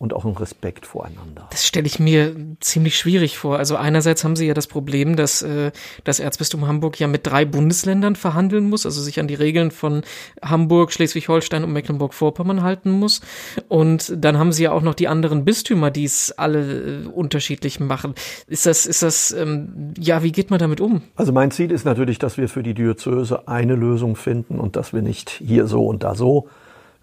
und 0.00 0.14
auch 0.14 0.24
ein 0.24 0.32
Respekt 0.32 0.86
voreinander. 0.86 1.46
Das 1.50 1.66
stelle 1.66 1.86
ich 1.86 2.00
mir 2.00 2.34
ziemlich 2.60 2.96
schwierig 2.96 3.36
vor. 3.36 3.58
Also 3.58 3.76
einerseits 3.76 4.24
haben 4.24 4.34
Sie 4.34 4.46
ja 4.46 4.54
das 4.54 4.66
Problem, 4.66 5.14
dass 5.14 5.42
äh, 5.42 5.72
das 6.04 6.20
Erzbistum 6.20 6.66
Hamburg 6.66 6.98
ja 6.98 7.06
mit 7.06 7.26
drei 7.26 7.44
Bundesländern 7.44 8.16
verhandeln 8.16 8.70
muss, 8.70 8.86
also 8.86 9.02
sich 9.02 9.20
an 9.20 9.28
die 9.28 9.34
Regeln 9.34 9.70
von 9.70 10.00
Hamburg, 10.42 10.94
Schleswig-Holstein 10.94 11.64
und 11.64 11.74
Mecklenburg-Vorpommern 11.74 12.62
halten 12.62 12.90
muss. 12.90 13.20
Und 13.68 14.14
dann 14.16 14.38
haben 14.38 14.52
Sie 14.52 14.62
ja 14.62 14.72
auch 14.72 14.80
noch 14.80 14.94
die 14.94 15.06
anderen 15.06 15.44
Bistümer, 15.44 15.90
die 15.90 16.04
es 16.04 16.32
alle 16.32 17.02
äh, 17.02 17.06
unterschiedlich 17.06 17.78
machen. 17.78 18.14
Ist 18.46 18.64
das, 18.64 18.86
ist 18.86 19.02
das, 19.02 19.32
ähm, 19.32 19.92
ja, 19.98 20.22
wie 20.22 20.32
geht 20.32 20.48
man 20.48 20.58
damit 20.58 20.80
um? 20.80 21.02
Also 21.16 21.32
mein 21.32 21.50
Ziel 21.50 21.70
ist 21.70 21.84
natürlich, 21.84 22.18
dass 22.18 22.38
wir 22.38 22.48
für 22.48 22.62
die 22.62 22.72
Diözese 22.72 23.48
eine 23.48 23.74
Lösung 23.74 24.16
finden 24.16 24.60
und 24.60 24.76
dass 24.76 24.94
wir 24.94 25.02
nicht 25.02 25.28
hier 25.28 25.66
so 25.66 25.84
und 25.84 26.04
da 26.04 26.14
so 26.14 26.48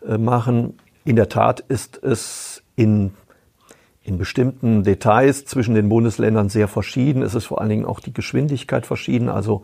äh, 0.04 0.18
machen. 0.18 0.80
In 1.06 1.16
der 1.16 1.30
Tat 1.30 1.60
ist 1.60 2.04
es 2.04 2.64
in, 2.78 3.12
in 4.04 4.18
bestimmten 4.18 4.84
Details 4.84 5.44
zwischen 5.44 5.76
den 5.76 5.90
Bundesländern 5.90 6.48
sehr 6.48 6.70
verschieden. 6.70 7.24
Es 7.24 7.36
ist 7.36 7.46
vor 7.46 7.60
allen 7.60 7.70
Dingen 7.70 7.86
auch 7.86 8.00
die 8.00 8.14
Geschwindigkeit 8.14 8.86
verschieden. 8.86 9.28
Also 9.28 9.64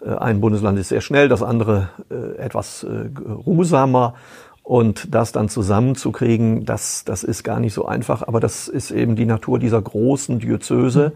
äh, 0.00 0.14
ein 0.14 0.40
Bundesland 0.40 0.78
ist 0.78 0.88
sehr 0.88 1.02
schnell, 1.02 1.28
das 1.28 1.42
andere 1.42 1.90
äh, 2.08 2.38
etwas 2.38 2.84
äh, 2.84 3.10
ruhsamer. 3.18 4.14
Und 4.62 5.14
das 5.14 5.30
dann 5.30 5.48
zusammenzukriegen, 5.48 6.64
das, 6.64 7.04
das 7.04 7.22
ist 7.22 7.44
gar 7.44 7.60
nicht 7.60 7.72
so 7.72 7.86
einfach. 7.86 8.26
Aber 8.26 8.40
das 8.40 8.66
ist 8.66 8.90
eben 8.90 9.14
die 9.14 9.26
Natur 9.26 9.58
dieser 9.58 9.80
großen 9.80 10.40
Diözese, 10.40 11.12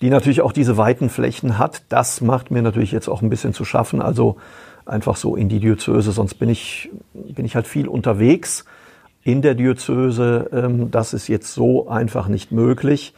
die 0.00 0.10
natürlich 0.10 0.42
auch 0.42 0.52
diese 0.52 0.76
weiten 0.76 1.08
Flächen 1.08 1.58
hat. 1.58 1.82
Das 1.90 2.20
macht 2.20 2.50
mir 2.50 2.62
natürlich 2.62 2.90
jetzt 2.90 3.08
auch 3.08 3.22
ein 3.22 3.30
bisschen 3.30 3.52
zu 3.52 3.64
schaffen. 3.64 4.02
Also 4.02 4.36
einfach 4.84 5.14
so 5.16 5.36
in 5.36 5.48
die 5.48 5.60
Diözese, 5.60 6.10
sonst 6.10 6.34
bin 6.34 6.48
ich, 6.48 6.90
bin 7.12 7.44
ich 7.44 7.54
halt 7.54 7.68
viel 7.68 7.86
unterwegs 7.86 8.64
in 9.24 9.42
der 9.42 9.54
Diözese. 9.54 10.50
Ähm, 10.52 10.90
das 10.90 11.14
ist 11.14 11.28
jetzt 11.28 11.54
so 11.54 11.88
einfach 11.88 12.28
nicht 12.28 12.52
möglich. 12.52 13.14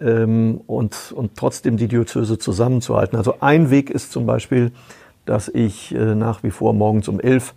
Ähm, 0.00 0.60
und, 0.66 1.12
und 1.14 1.36
trotzdem 1.36 1.76
die 1.76 1.88
Diözese 1.88 2.38
zusammenzuhalten. 2.38 3.16
Also 3.16 3.36
ein 3.40 3.70
Weg 3.70 3.90
ist 3.90 4.12
zum 4.12 4.26
Beispiel, 4.26 4.70
dass 5.24 5.48
ich 5.48 5.94
äh, 5.94 6.14
nach 6.14 6.42
wie 6.42 6.50
vor 6.50 6.72
morgens 6.72 7.08
um 7.08 7.20
elf 7.20 7.54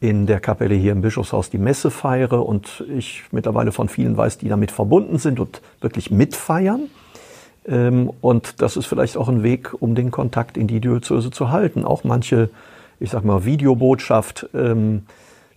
in 0.00 0.26
der 0.26 0.40
Kapelle 0.40 0.74
hier 0.74 0.92
im 0.92 1.00
Bischofshaus 1.00 1.50
die 1.50 1.58
Messe 1.58 1.90
feiere 1.90 2.46
und 2.46 2.84
ich 2.96 3.24
mittlerweile 3.32 3.72
von 3.72 3.88
vielen 3.88 4.16
weiß, 4.16 4.38
die 4.38 4.48
damit 4.48 4.70
verbunden 4.70 5.18
sind 5.18 5.40
und 5.40 5.60
wirklich 5.80 6.10
mitfeiern. 6.10 6.88
Ähm, 7.66 8.10
und 8.20 8.62
das 8.62 8.76
ist 8.76 8.86
vielleicht 8.86 9.16
auch 9.16 9.28
ein 9.28 9.42
Weg, 9.42 9.74
um 9.80 9.94
den 9.94 10.10
Kontakt 10.10 10.56
in 10.56 10.66
die 10.66 10.80
Diözese 10.80 11.30
zu 11.30 11.50
halten. 11.50 11.84
Auch 11.84 12.04
manche, 12.04 12.50
ich 13.00 13.10
sag 13.10 13.24
mal, 13.24 13.44
Videobotschaft, 13.44 14.48
ähm, 14.54 15.02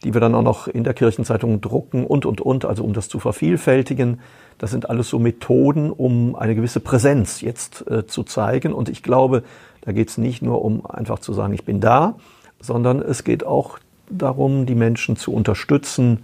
die 0.04 0.14
wir 0.14 0.22
dann 0.22 0.36
auch 0.36 0.42
noch 0.42 0.68
in 0.68 0.84
der 0.84 0.94
Kirchenzeitung 0.94 1.62
drucken 1.62 2.06
und, 2.06 2.26
und, 2.26 2.42
und, 2.42 2.66
also 2.66 2.84
um 2.84 2.94
das 2.94 3.08
zu 3.08 3.20
vervielfältigen. 3.20 4.20
Das 4.58 4.72
sind 4.72 4.90
alles 4.90 5.10
so 5.10 5.20
Methoden, 5.20 5.92
um 5.92 6.36
eine 6.36 6.56
gewisse 6.56 6.80
Präsenz 6.80 7.42
jetzt 7.42 7.90
äh, 7.90 8.08
zu 8.08 8.24
zeigen. 8.24 8.74
Und 8.74 8.90
ich 8.90 9.04
glaube, 9.04 9.44
da 9.82 9.92
geht 9.92 10.10
es 10.10 10.18
nicht 10.18 10.42
nur 10.42 10.64
um 10.64 10.86
einfach 10.86 11.20
zu 11.20 11.34
sagen, 11.34 11.54
ich 11.54 11.66
bin 11.66 11.82
da, 11.82 12.16
sondern 12.60 13.02
es 13.02 13.24
geht 13.24 13.46
auch 13.46 13.80
darum, 14.10 14.66
die 14.66 14.76
Menschen 14.76 15.16
zu 15.16 15.34
unterstützen, 15.34 16.24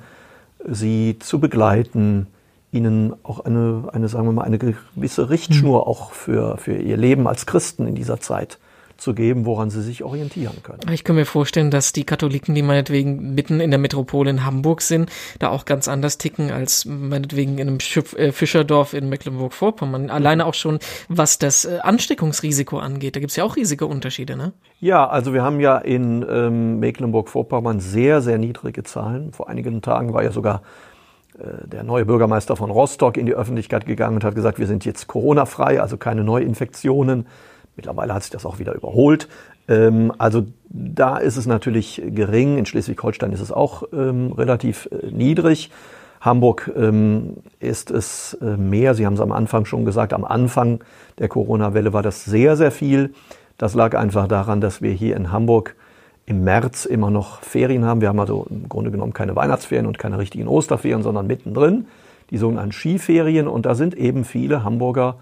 sie 0.65 1.17
zu 1.19 1.39
begleiten, 1.39 2.27
ihnen 2.71 3.13
auch 3.23 3.39
eine, 3.39 3.89
eine 3.93 4.09
sagen 4.09 4.25
wir 4.25 4.33
mal, 4.33 4.43
eine 4.43 4.57
gewisse 4.57 5.29
Richtschnur 5.29 5.81
mhm. 5.81 5.87
auch 5.87 6.11
für, 6.11 6.57
für 6.57 6.75
ihr 6.75 6.97
Leben 6.97 7.27
als 7.27 7.45
Christen 7.45 7.87
in 7.87 7.95
dieser 7.95 8.19
Zeit 8.19 8.59
zu 8.97 9.13
geben, 9.13 9.45
woran 9.45 9.69
sie 9.69 9.81
sich 9.81 10.03
orientieren 10.03 10.63
können. 10.63 10.79
Ich 10.91 11.03
kann 11.03 11.15
mir 11.15 11.25
vorstellen, 11.25 11.71
dass 11.71 11.93
die 11.93 12.03
Katholiken, 12.03 12.55
die 12.55 12.61
meinetwegen 12.61 13.33
mitten 13.35 13.59
in 13.59 13.71
der 13.71 13.79
Metropole 13.79 14.29
in 14.29 14.45
Hamburg 14.45 14.81
sind, 14.81 15.09
da 15.39 15.49
auch 15.49 15.65
ganz 15.65 15.87
anders 15.87 16.17
ticken 16.17 16.51
als 16.51 16.85
meinetwegen 16.85 17.57
in 17.57 17.67
einem 17.67 17.77
äh, 18.17 18.31
Fischerdorf 18.31 18.93
in 18.93 19.09
Mecklenburg-Vorpommern. 19.09 20.09
Alleine 20.09 20.45
auch 20.45 20.53
schon, 20.53 20.79
was 21.09 21.39
das 21.39 21.65
äh, 21.65 21.79
Ansteckungsrisiko 21.81 22.79
angeht. 22.79 23.15
Da 23.15 23.19
gibt 23.19 23.31
es 23.31 23.35
ja 23.35 23.43
auch 23.43 23.55
riesige 23.55 23.85
Unterschiede, 23.85 24.35
ne? 24.35 24.53
Ja, 24.79 25.07
also 25.07 25.33
wir 25.33 25.43
haben 25.43 25.59
ja 25.59 25.77
in 25.77 26.25
ähm, 26.29 26.79
Mecklenburg-Vorpommern 26.79 27.79
sehr, 27.79 28.21
sehr 28.21 28.37
niedrige 28.37 28.83
Zahlen. 28.83 29.33
Vor 29.33 29.49
einigen 29.49 29.81
Tagen 29.81 30.13
war 30.13 30.23
ja 30.23 30.31
sogar 30.31 30.61
äh, 31.39 31.67
der 31.67 31.83
neue 31.83 32.05
Bürgermeister 32.05 32.55
von 32.55 32.71
Rostock 32.71 33.17
in 33.17 33.25
die 33.25 33.33
Öffentlichkeit 33.33 33.85
gegangen 33.85 34.15
und 34.15 34.23
hat 34.23 34.35
gesagt, 34.35 34.59
wir 34.59 34.67
sind 34.67 34.85
jetzt 34.85 35.07
Corona-frei, 35.07 35.81
also 35.81 35.97
keine 35.97 36.23
Neuinfektionen. 36.23 37.27
Mittlerweile 37.77 38.13
hat 38.13 38.23
sich 38.23 38.31
das 38.31 38.45
auch 38.45 38.59
wieder 38.59 38.73
überholt. 38.73 39.29
Ähm, 39.69 40.11
also 40.17 40.45
da 40.69 41.17
ist 41.17 41.37
es 41.37 41.45
natürlich 41.45 42.01
gering. 42.05 42.57
In 42.57 42.65
Schleswig-Holstein 42.65 43.31
ist 43.31 43.39
es 43.39 43.51
auch 43.51 43.83
ähm, 43.93 44.33
relativ 44.33 44.89
äh, 44.91 45.11
niedrig. 45.11 45.71
Hamburg 46.19 46.71
ähm, 46.75 47.37
ist 47.59 47.91
es 47.91 48.37
äh, 48.41 48.57
mehr. 48.57 48.95
Sie 48.95 49.05
haben 49.05 49.13
es 49.13 49.21
am 49.21 49.31
Anfang 49.31 49.65
schon 49.65 49.85
gesagt. 49.85 50.13
Am 50.13 50.25
Anfang 50.25 50.83
der 51.19 51.27
Corona-Welle 51.27 51.93
war 51.93 52.03
das 52.03 52.25
sehr, 52.25 52.57
sehr 52.57 52.71
viel. 52.71 53.13
Das 53.57 53.75
lag 53.75 53.95
einfach 53.95 54.27
daran, 54.27 54.59
dass 54.59 54.81
wir 54.81 54.91
hier 54.91 55.15
in 55.15 55.31
Hamburg 55.31 55.75
im 56.25 56.43
März 56.43 56.85
immer 56.85 57.09
noch 57.09 57.41
Ferien 57.41 57.85
haben. 57.85 58.01
Wir 58.01 58.09
haben 58.09 58.19
also 58.19 58.47
im 58.49 58.67
Grunde 58.67 58.91
genommen 58.91 59.13
keine 59.13 59.35
Weihnachtsferien 59.35 59.85
und 59.85 59.97
keine 59.97 60.17
richtigen 60.17 60.47
Osterferien, 60.47 61.03
sondern 61.03 61.27
mittendrin 61.27 61.85
die 62.31 62.37
sogenannten 62.37 62.73
Skiferien. 62.73 63.47
Und 63.47 63.65
da 63.65 63.75
sind 63.75 63.95
eben 63.95 64.25
viele 64.25 64.63
Hamburger 64.63 65.15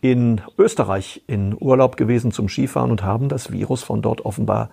in 0.00 0.40
Österreich 0.58 1.22
in 1.26 1.56
Urlaub 1.58 1.96
gewesen 1.96 2.32
zum 2.32 2.48
Skifahren 2.48 2.90
und 2.90 3.04
haben 3.04 3.28
das 3.28 3.52
Virus 3.52 3.82
von 3.82 4.02
dort 4.02 4.24
offenbar 4.24 4.70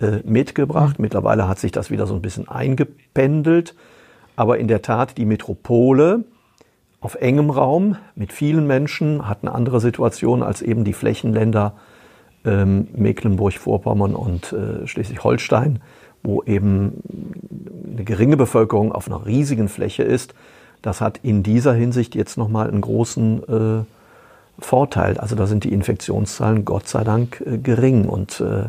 äh, 0.00 0.18
mitgebracht. 0.24 0.98
Mhm. 0.98 1.02
Mittlerweile 1.02 1.48
hat 1.48 1.58
sich 1.58 1.72
das 1.72 1.90
wieder 1.90 2.06
so 2.06 2.14
ein 2.14 2.22
bisschen 2.22 2.48
eingependelt. 2.48 3.74
Aber 4.36 4.58
in 4.58 4.68
der 4.68 4.82
Tat, 4.82 5.18
die 5.18 5.26
Metropole 5.26 6.24
auf 7.00 7.14
engem 7.16 7.50
Raum 7.50 7.96
mit 8.14 8.32
vielen 8.32 8.66
Menschen 8.66 9.28
hat 9.28 9.38
eine 9.42 9.52
andere 9.52 9.80
Situation 9.80 10.42
als 10.42 10.62
eben 10.62 10.84
die 10.84 10.92
Flächenländer 10.92 11.74
ähm, 12.44 12.88
Mecklenburg-Vorpommern 12.94 14.14
und 14.14 14.52
äh, 14.52 14.86
Schleswig-Holstein, 14.86 15.80
wo 16.22 16.42
eben 16.42 17.02
eine 17.92 18.04
geringe 18.04 18.36
Bevölkerung 18.36 18.92
auf 18.92 19.08
einer 19.08 19.26
riesigen 19.26 19.68
Fläche 19.68 20.02
ist. 20.02 20.34
Das 20.82 21.00
hat 21.00 21.20
in 21.22 21.42
dieser 21.42 21.74
Hinsicht 21.74 22.14
jetzt 22.14 22.38
nochmal 22.38 22.68
einen 22.68 22.80
großen 22.80 23.42
äh, 23.48 23.84
Vorteil. 24.58 25.18
Also 25.18 25.36
da 25.36 25.46
sind 25.46 25.64
die 25.64 25.72
Infektionszahlen 25.72 26.64
Gott 26.64 26.88
sei 26.88 27.04
Dank 27.04 27.42
äh, 27.46 27.58
gering 27.58 28.06
und 28.06 28.40
äh, 28.40 28.64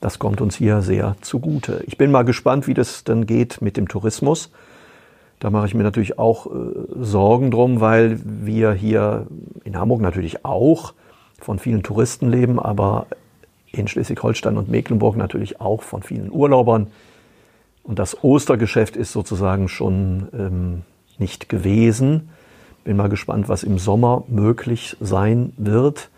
das 0.00 0.18
kommt 0.18 0.40
uns 0.40 0.56
hier 0.56 0.80
sehr 0.82 1.16
zugute. 1.20 1.82
Ich 1.86 1.98
bin 1.98 2.10
mal 2.10 2.22
gespannt, 2.22 2.66
wie 2.66 2.74
das 2.74 3.04
dann 3.04 3.26
geht 3.26 3.60
mit 3.60 3.76
dem 3.76 3.88
Tourismus. 3.88 4.50
Da 5.40 5.50
mache 5.50 5.66
ich 5.66 5.74
mir 5.74 5.82
natürlich 5.82 6.18
auch 6.18 6.46
äh, 6.46 6.50
Sorgen 7.00 7.50
drum, 7.50 7.80
weil 7.80 8.18
wir 8.24 8.72
hier 8.72 9.26
in 9.64 9.76
Hamburg 9.78 10.00
natürlich 10.00 10.44
auch 10.44 10.94
von 11.40 11.58
vielen 11.58 11.82
Touristen 11.82 12.28
leben, 12.30 12.58
aber 12.58 13.06
in 13.70 13.86
Schleswig-Holstein 13.86 14.56
und 14.56 14.68
Mecklenburg 14.68 15.16
natürlich 15.16 15.60
auch 15.60 15.82
von 15.82 16.02
vielen 16.02 16.32
Urlaubern. 16.32 16.88
Und 17.82 17.98
das 17.98 18.22
Ostergeschäft 18.22 18.96
ist 18.96 19.12
sozusagen 19.12 19.68
schon 19.68 20.28
ähm, 20.32 20.82
nicht 21.18 21.48
gewesen. 21.48 22.30
Bin 22.88 22.96
mal 22.96 23.10
gespannt, 23.10 23.50
was 23.50 23.64
im 23.64 23.76
Sommer 23.76 24.24
möglich 24.28 24.96
sein 24.98 25.52
wird, 25.58 26.08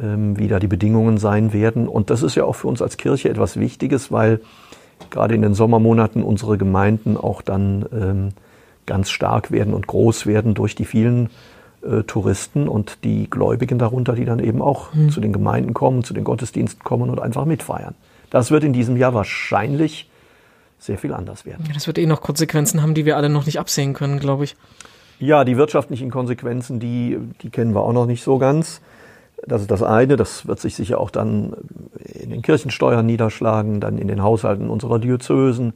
ähm, 0.00 0.38
wie 0.38 0.46
da 0.46 0.60
die 0.60 0.68
Bedingungen 0.68 1.18
sein 1.18 1.52
werden. 1.52 1.88
Und 1.88 2.10
das 2.10 2.22
ist 2.22 2.36
ja 2.36 2.44
auch 2.44 2.52
für 2.52 2.68
uns 2.68 2.80
als 2.80 2.96
Kirche 2.96 3.28
etwas 3.28 3.58
Wichtiges, 3.58 4.12
weil 4.12 4.40
gerade 5.10 5.34
in 5.34 5.42
den 5.42 5.54
Sommermonaten 5.54 6.22
unsere 6.22 6.58
Gemeinden 6.58 7.16
auch 7.16 7.42
dann 7.42 7.86
ähm, 7.92 8.28
ganz 8.86 9.10
stark 9.10 9.50
werden 9.50 9.74
und 9.74 9.88
groß 9.88 10.26
werden 10.26 10.54
durch 10.54 10.76
die 10.76 10.84
vielen 10.84 11.28
äh, 11.82 12.04
Touristen 12.04 12.68
und 12.68 13.02
die 13.02 13.28
Gläubigen 13.28 13.80
darunter, 13.80 14.12
die 14.12 14.26
dann 14.26 14.38
eben 14.38 14.62
auch 14.62 14.94
mhm. 14.94 15.10
zu 15.10 15.20
den 15.20 15.32
Gemeinden 15.32 15.74
kommen, 15.74 16.04
zu 16.04 16.14
den 16.14 16.22
Gottesdiensten 16.22 16.84
kommen 16.84 17.10
und 17.10 17.20
einfach 17.20 17.46
mitfeiern. 17.46 17.96
Das 18.30 18.52
wird 18.52 18.62
in 18.62 18.72
diesem 18.72 18.96
Jahr 18.96 19.12
wahrscheinlich 19.12 20.08
sehr 20.78 20.98
viel 20.98 21.12
anders 21.12 21.44
werden. 21.44 21.64
Ja, 21.66 21.74
das 21.74 21.88
wird 21.88 21.98
eh 21.98 22.06
noch 22.06 22.20
Konsequenzen 22.20 22.80
haben, 22.80 22.94
die 22.94 23.06
wir 23.06 23.16
alle 23.16 23.28
noch 23.28 23.44
nicht 23.46 23.58
absehen 23.58 23.92
können, 23.92 24.20
glaube 24.20 24.44
ich. 24.44 24.54
Ja, 25.18 25.44
die 25.44 25.56
wirtschaftlichen 25.56 26.10
Konsequenzen, 26.10 26.78
die, 26.78 27.18
die 27.42 27.50
kennen 27.50 27.74
wir 27.74 27.82
auch 27.82 27.92
noch 27.92 28.06
nicht 28.06 28.22
so 28.22 28.38
ganz. 28.38 28.82
Das 29.46 29.62
ist 29.62 29.70
das 29.70 29.82
eine, 29.82 30.16
das 30.16 30.46
wird 30.46 30.60
sich 30.60 30.74
sicher 30.74 31.00
auch 31.00 31.10
dann 31.10 31.54
in 32.04 32.30
den 32.30 32.42
Kirchensteuern 32.42 33.06
niederschlagen, 33.06 33.80
dann 33.80 33.98
in 33.98 34.08
den 34.08 34.22
Haushalten 34.22 34.68
unserer 34.68 34.98
Diözesen. 34.98 35.74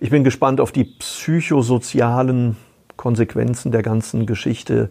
Ich 0.00 0.10
bin 0.10 0.24
gespannt 0.24 0.60
auf 0.60 0.72
die 0.72 0.84
psychosozialen 0.84 2.56
Konsequenzen 2.96 3.72
der 3.72 3.82
ganzen 3.82 4.26
Geschichte. 4.26 4.90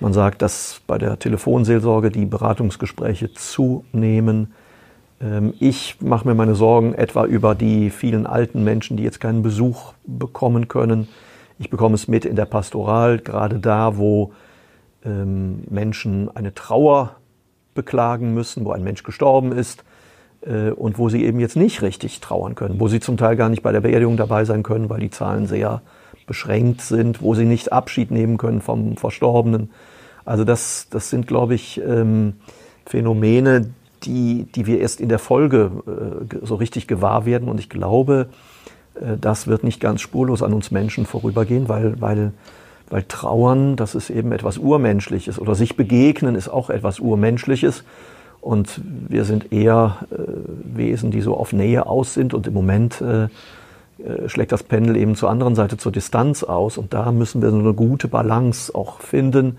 Man 0.00 0.12
sagt, 0.12 0.42
dass 0.42 0.80
bei 0.86 0.98
der 0.98 1.18
Telefonseelsorge 1.18 2.10
die 2.10 2.24
Beratungsgespräche 2.24 3.32
zunehmen. 3.32 4.52
Ähm, 5.20 5.54
ich 5.58 5.96
mache 6.00 6.26
mir 6.26 6.34
meine 6.34 6.54
Sorgen 6.54 6.94
etwa 6.94 7.24
über 7.24 7.54
die 7.54 7.90
vielen 7.90 8.26
alten 8.26 8.64
Menschen, 8.64 8.96
die 8.96 9.02
jetzt 9.02 9.20
keinen 9.20 9.42
Besuch 9.42 9.92
bekommen 10.06 10.68
können. 10.68 11.08
Ich 11.58 11.70
bekomme 11.70 11.94
es 11.94 12.08
mit 12.08 12.24
in 12.24 12.36
der 12.36 12.46
Pastoral, 12.46 13.18
gerade 13.18 13.58
da, 13.58 13.96
wo 13.96 14.32
ähm, 15.04 15.64
Menschen 15.68 16.34
eine 16.34 16.54
Trauer 16.54 17.16
beklagen 17.74 18.34
müssen, 18.34 18.64
wo 18.64 18.72
ein 18.72 18.84
Mensch 18.84 19.02
gestorben 19.02 19.52
ist 19.52 19.84
äh, 20.42 20.70
und 20.70 20.98
wo 20.98 21.08
sie 21.08 21.24
eben 21.24 21.40
jetzt 21.40 21.56
nicht 21.56 21.82
richtig 21.82 22.20
trauern 22.20 22.54
können, 22.54 22.80
wo 22.80 22.88
sie 22.88 23.00
zum 23.00 23.16
Teil 23.16 23.36
gar 23.36 23.48
nicht 23.48 23.62
bei 23.62 23.72
der 23.72 23.80
Beerdigung 23.80 24.16
dabei 24.16 24.44
sein 24.44 24.62
können, 24.62 24.88
weil 24.88 25.00
die 25.00 25.10
Zahlen 25.10 25.46
sehr 25.46 25.82
beschränkt 26.26 26.82
sind, 26.82 27.22
wo 27.22 27.34
sie 27.34 27.44
nicht 27.44 27.72
Abschied 27.72 28.10
nehmen 28.10 28.36
können 28.36 28.60
vom 28.60 28.96
Verstorbenen. 28.96 29.70
Also 30.24 30.44
das, 30.44 30.88
das 30.90 31.10
sind, 31.10 31.26
glaube 31.26 31.54
ich, 31.54 31.80
ähm, 31.80 32.34
Phänomene, 32.84 33.70
die, 34.04 34.44
die 34.54 34.66
wir 34.66 34.80
erst 34.80 35.00
in 35.00 35.08
der 35.08 35.18
Folge 35.18 35.70
äh, 35.86 36.36
so 36.44 36.54
richtig 36.54 36.86
gewahr 36.86 37.26
werden. 37.26 37.48
Und 37.48 37.58
ich 37.58 37.68
glaube, 37.68 38.28
das 39.20 39.46
wird 39.46 39.64
nicht 39.64 39.80
ganz 39.80 40.00
spurlos 40.00 40.42
an 40.42 40.52
uns 40.52 40.70
Menschen 40.70 41.06
vorübergehen, 41.06 41.68
weil, 41.68 42.00
weil, 42.00 42.32
weil 42.88 43.04
Trauern, 43.04 43.76
das 43.76 43.94
ist 43.94 44.10
eben 44.10 44.32
etwas 44.32 44.58
Urmenschliches 44.58 45.38
oder 45.38 45.54
sich 45.54 45.76
begegnen 45.76 46.34
ist 46.34 46.48
auch 46.48 46.70
etwas 46.70 47.00
Urmenschliches. 47.00 47.84
Und 48.40 48.80
wir 49.08 49.24
sind 49.24 49.52
eher 49.52 49.98
äh, 50.10 50.16
Wesen, 50.76 51.10
die 51.10 51.20
so 51.20 51.36
auf 51.36 51.52
Nähe 51.52 51.86
aus 51.86 52.14
sind. 52.14 52.34
Und 52.34 52.46
im 52.46 52.54
Moment 52.54 53.00
äh, 53.00 53.24
äh, 53.24 54.28
schlägt 54.28 54.52
das 54.52 54.62
Pendel 54.62 54.96
eben 54.96 55.16
zur 55.16 55.28
anderen 55.28 55.56
Seite 55.56 55.76
zur 55.76 55.90
Distanz 55.90 56.44
aus. 56.44 56.78
Und 56.78 56.94
da 56.94 57.10
müssen 57.10 57.42
wir 57.42 57.50
so 57.50 57.58
eine 57.58 57.74
gute 57.74 58.06
Balance 58.06 58.72
auch 58.72 59.00
finden. 59.00 59.58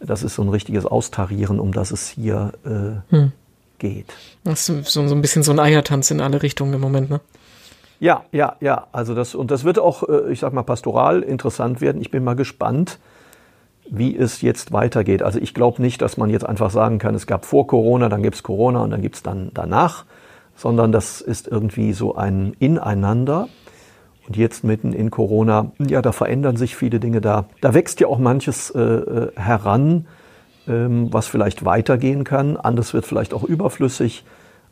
Das 0.00 0.24
ist 0.24 0.34
so 0.34 0.42
ein 0.42 0.48
richtiges 0.48 0.86
Austarieren, 0.86 1.60
um 1.60 1.72
das 1.72 1.92
es 1.92 2.08
hier 2.08 2.52
äh, 2.64 3.14
hm 3.14 3.32
geht. 3.78 4.06
Das 4.44 4.68
ist 4.68 4.90
so, 4.90 5.06
so 5.06 5.14
ein 5.14 5.22
bisschen 5.22 5.42
so 5.42 5.52
ein 5.52 5.58
Eiertanz 5.58 6.10
in 6.10 6.20
alle 6.20 6.42
Richtungen 6.42 6.74
im 6.74 6.80
Moment, 6.80 7.10
ne? 7.10 7.20
Ja, 7.98 8.24
ja, 8.32 8.56
ja. 8.60 8.86
Also 8.92 9.14
das, 9.14 9.34
und 9.34 9.50
das 9.50 9.64
wird 9.64 9.78
auch, 9.78 10.08
äh, 10.08 10.30
ich 10.32 10.40
sag 10.40 10.52
mal, 10.52 10.62
pastoral 10.62 11.22
interessant 11.22 11.80
werden. 11.80 12.00
Ich 12.00 12.10
bin 12.10 12.24
mal 12.24 12.36
gespannt, 12.36 12.98
wie 13.88 14.16
es 14.16 14.42
jetzt 14.42 14.72
weitergeht. 14.72 15.22
Also 15.22 15.38
ich 15.38 15.54
glaube 15.54 15.80
nicht, 15.80 16.02
dass 16.02 16.16
man 16.16 16.30
jetzt 16.30 16.44
einfach 16.44 16.70
sagen 16.70 16.98
kann, 16.98 17.14
es 17.14 17.26
gab 17.26 17.44
vor 17.44 17.66
Corona, 17.66 18.08
dann 18.08 18.22
gibt 18.22 18.36
es 18.36 18.42
Corona 18.42 18.80
und 18.80 18.90
dann 18.90 19.02
gibt 19.02 19.16
es 19.16 19.22
dann 19.22 19.50
danach, 19.54 20.04
sondern 20.56 20.92
das 20.92 21.20
ist 21.20 21.48
irgendwie 21.48 21.92
so 21.92 22.16
ein 22.16 22.54
Ineinander. 22.58 23.48
Und 24.26 24.36
jetzt 24.36 24.64
mitten 24.64 24.92
in 24.92 25.10
Corona, 25.10 25.70
ja, 25.78 26.02
da 26.02 26.10
verändern 26.10 26.56
sich 26.56 26.74
viele 26.74 26.98
Dinge 26.98 27.20
da. 27.20 27.46
Da 27.60 27.74
wächst 27.74 28.00
ja 28.00 28.08
auch 28.08 28.18
manches 28.18 28.70
äh, 28.70 28.80
äh 28.80 29.30
heran, 29.36 30.06
ähm, 30.66 31.12
was 31.12 31.28
vielleicht 31.28 31.64
weitergehen 31.64 32.24
kann. 32.24 32.56
Anderes 32.56 32.92
wird 32.92 33.06
vielleicht 33.06 33.32
auch 33.32 33.44
überflüssig 33.44 34.24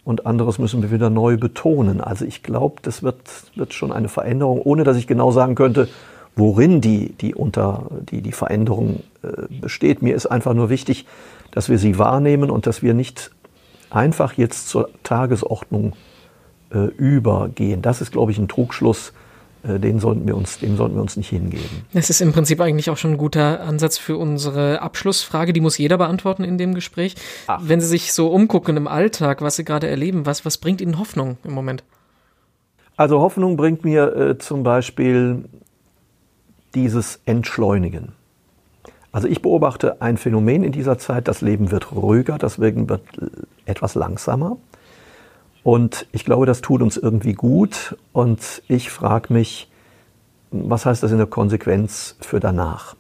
und 0.05 0.27
anderes 0.27 0.59
müssen 0.59 0.83
wir 0.83 0.91
wieder 0.91 1.11
neu 1.11 1.37
betonen. 1.37 2.01
Also 2.01 2.25
ich 2.25 2.43
glaube, 2.43 2.77
das 2.83 3.03
wird, 3.03 3.17
wird 3.55 3.73
schon 3.73 3.93
eine 3.93 4.09
Veränderung, 4.09 4.61
ohne 4.61 4.85
dass 4.85 4.97
ich 4.97 5.07
genau 5.07 5.31
sagen 5.31 5.55
könnte, 5.55 5.89
worin 6.37 6.81
die, 6.81 7.13
die, 7.13 7.35
unter, 7.35 7.87
die, 8.11 8.21
die 8.21 8.33
Veränderung 8.33 9.03
äh, 9.23 9.47
besteht. 9.61 10.03
Mir 10.03 10.15
ist 10.15 10.27
einfach 10.27 10.55
nur 10.55 10.69
wichtig, 10.69 11.07
dass 11.53 11.69
wir 11.69 11.79
sie 11.79 11.99
wahrnehmen 11.99 12.51
und 12.51 12.67
dass 12.67 12.83
wir 12.83 12.93
nicht 12.93 13.31
einfach 13.91 14.35
jetzt 14.35 14.69
zur 14.69 14.91
Tagesordnung 15.05 15.95
äh, 16.71 16.87
übergehen. 16.97 17.81
Das 17.81 18.01
ist, 18.01 18.11
glaube 18.11 18.33
ich, 18.33 18.39
ein 18.39 18.49
Trugschluss, 18.49 19.13
den 19.67 19.99
sollten 19.99 20.27
wir 20.27 20.37
uns, 20.37 20.59
dem 20.59 20.77
sollten 20.77 20.95
wir 20.95 21.03
uns 21.03 21.17
nicht 21.17 21.31
hingeben. 21.31 21.65
Das 21.93 22.11
ist 22.11 22.21
im 22.21 22.33
Prinzip 22.33 22.61
eigentlich 22.61 22.91
auch 22.91 22.97
schon 22.97 23.13
ein 23.13 23.19
guter 23.19 23.61
Ansatz 23.61 23.97
für 23.97 24.17
unsere 24.19 24.83
Abschlussfrage. 24.83 25.53
Die 25.53 25.61
muss 25.61 25.79
jeder 25.79 25.99
beantworten 25.99 26.45
in 26.45 26.59
dem 26.59 26.75
Gespräch. 26.75 27.15
Ach. 27.47 27.61
Wenn 27.63 27.81
Sie 27.81 27.87
sich 27.87 28.13
so 28.13 28.29
umgucken 28.29 28.77
im 28.77 28.87
Alltag, 28.87 29.41
was 29.41 29.57
Sie 29.57 29.65
gerade 29.65 29.89
erleben, 29.89 30.27
was, 30.27 30.45
was 30.45 30.59
bringt 30.59 30.81
Ihnen 30.81 30.99
Hoffnung 30.99 31.39
im 31.45 31.53
Moment? 31.53 31.83
Also 32.97 33.21
Hoffnung 33.21 33.57
bringt 33.57 33.85
mir 33.85 34.15
äh, 34.15 34.39
zum 34.39 34.63
Beispiel 34.63 35.45
dieses 36.75 37.21
Entschleunigen. 37.25 38.13
Also 39.13 39.29
ich 39.29 39.43
beobachte 39.43 40.03
ein 40.03 40.17
Phänomen 40.17 40.65
in 40.65 40.73
dieser 40.73 40.99
Zeit, 40.99 41.29
das 41.29 41.41
Leben 41.41 41.71
wird 41.71 41.93
ruhiger, 41.93 42.37
das 42.37 42.59
Leben 42.59 42.89
wird 42.89 43.03
etwas 43.65 43.95
langsamer. 43.95 44.57
Und 45.65 46.07
ich 46.13 46.27
glaube, 46.27 46.45
das 46.47 46.61
tut 46.61 46.83
uns 46.83 46.97
irgendwie 46.99 47.33
gut. 47.33 47.97
Und 48.13 48.63
ich 48.69 48.91
frage 48.91 49.33
mich, 49.33 49.71
was 50.53 50.87
heißt 50.87 51.03
das 51.03 51.11
in 51.11 51.17
der 51.17 51.27
Konsequenz 51.27 52.17
für 52.21 52.39
danach? 52.39 52.95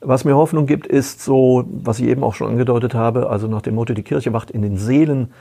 Was 0.00 0.24
mir 0.24 0.36
Hoffnung 0.36 0.66
gibt, 0.66 0.86
ist 0.86 1.24
so, 1.24 1.64
was 1.66 1.98
ich 1.98 2.06
eben 2.06 2.22
auch 2.22 2.34
schon 2.34 2.48
angedeutet 2.48 2.94
habe, 2.94 3.30
also 3.30 3.48
nach 3.48 3.62
dem 3.62 3.74
Motto, 3.74 3.94
die 3.94 4.04
Kirche 4.04 4.32
wacht 4.32 4.50
in 4.50 4.62
den 4.62 4.76
Seelen, 4.76 5.32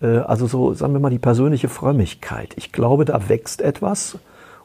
äh, 0.00 0.18
also 0.18 0.46
so, 0.46 0.72
sagen 0.72 0.94
wir 0.94 1.00
mal, 1.00 1.10
die 1.10 1.18
persönliche 1.18 1.68
Frömmigkeit. 1.68 2.54
Ich 2.56 2.72
glaube, 2.72 3.04
da 3.04 3.28
wächst 3.28 3.60
etwas. 3.60 4.18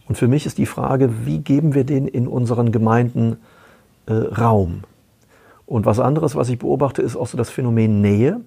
Und 0.08 0.17
für 0.17 0.27
mich 0.27 0.46
ist 0.46 0.60
die 0.60 0.67
Frage, 0.67 1.25
wie 1.25 1.39
geben 1.39 1.74
wir 1.74 1.84
den 1.84 2.08
in 2.08 2.27
unseren 2.27 2.72
Gemeinden 2.72 3.38
äh, 4.05 4.13
Raum? 4.13 4.84
Und 5.65 5.86
was 5.88 6.00
anderes, 6.00 6.36
was 6.36 6.48
ich 6.50 6.60
beobachte, 6.60 7.01
ist 7.01 7.15
auch 7.15 7.27
so 7.27 7.38
das 7.38 7.50
Phänomen 7.50 8.01
Nähe. 8.01 8.41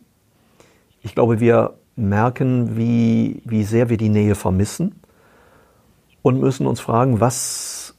Ich 1.03 1.15
glaube, 1.15 1.41
wir 1.41 1.75
merken, 1.97 2.77
wie, 2.77 3.43
wie 3.45 3.65
sehr 3.65 3.89
wir 3.89 3.97
die 3.97 4.09
Nähe 4.09 4.35
vermissen 4.35 4.95
und 6.23 6.41
müssen 6.41 6.67
uns 6.67 6.81
fragen, 6.81 7.21
was, 7.21 7.95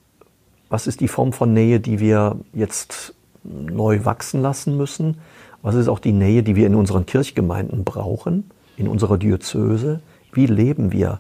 was 0.70 0.88
ist 0.88 1.00
die 1.00 1.08
Form 1.08 1.34
von 1.34 1.54
Nähe, 1.54 1.80
die 1.80 2.00
wir 2.00 2.38
jetzt 2.54 3.14
neu 3.44 4.04
wachsen 4.04 4.42
lassen 4.42 4.78
müssen? 4.78 5.18
Was 5.62 5.76
ist 5.76 5.88
auch 5.88 6.00
die 6.00 6.12
Nähe, 6.12 6.44
die 6.44 6.56
wir 6.56 6.68
in 6.68 6.76
unseren 6.76 7.06
Kirchgemeinden 7.06 7.84
brauchen, 7.84 8.50
in 8.78 8.88
unserer 8.88 9.18
Diözese? 9.18 10.02
Wie 10.32 10.46
leben 10.46 10.92
wir? 10.92 11.20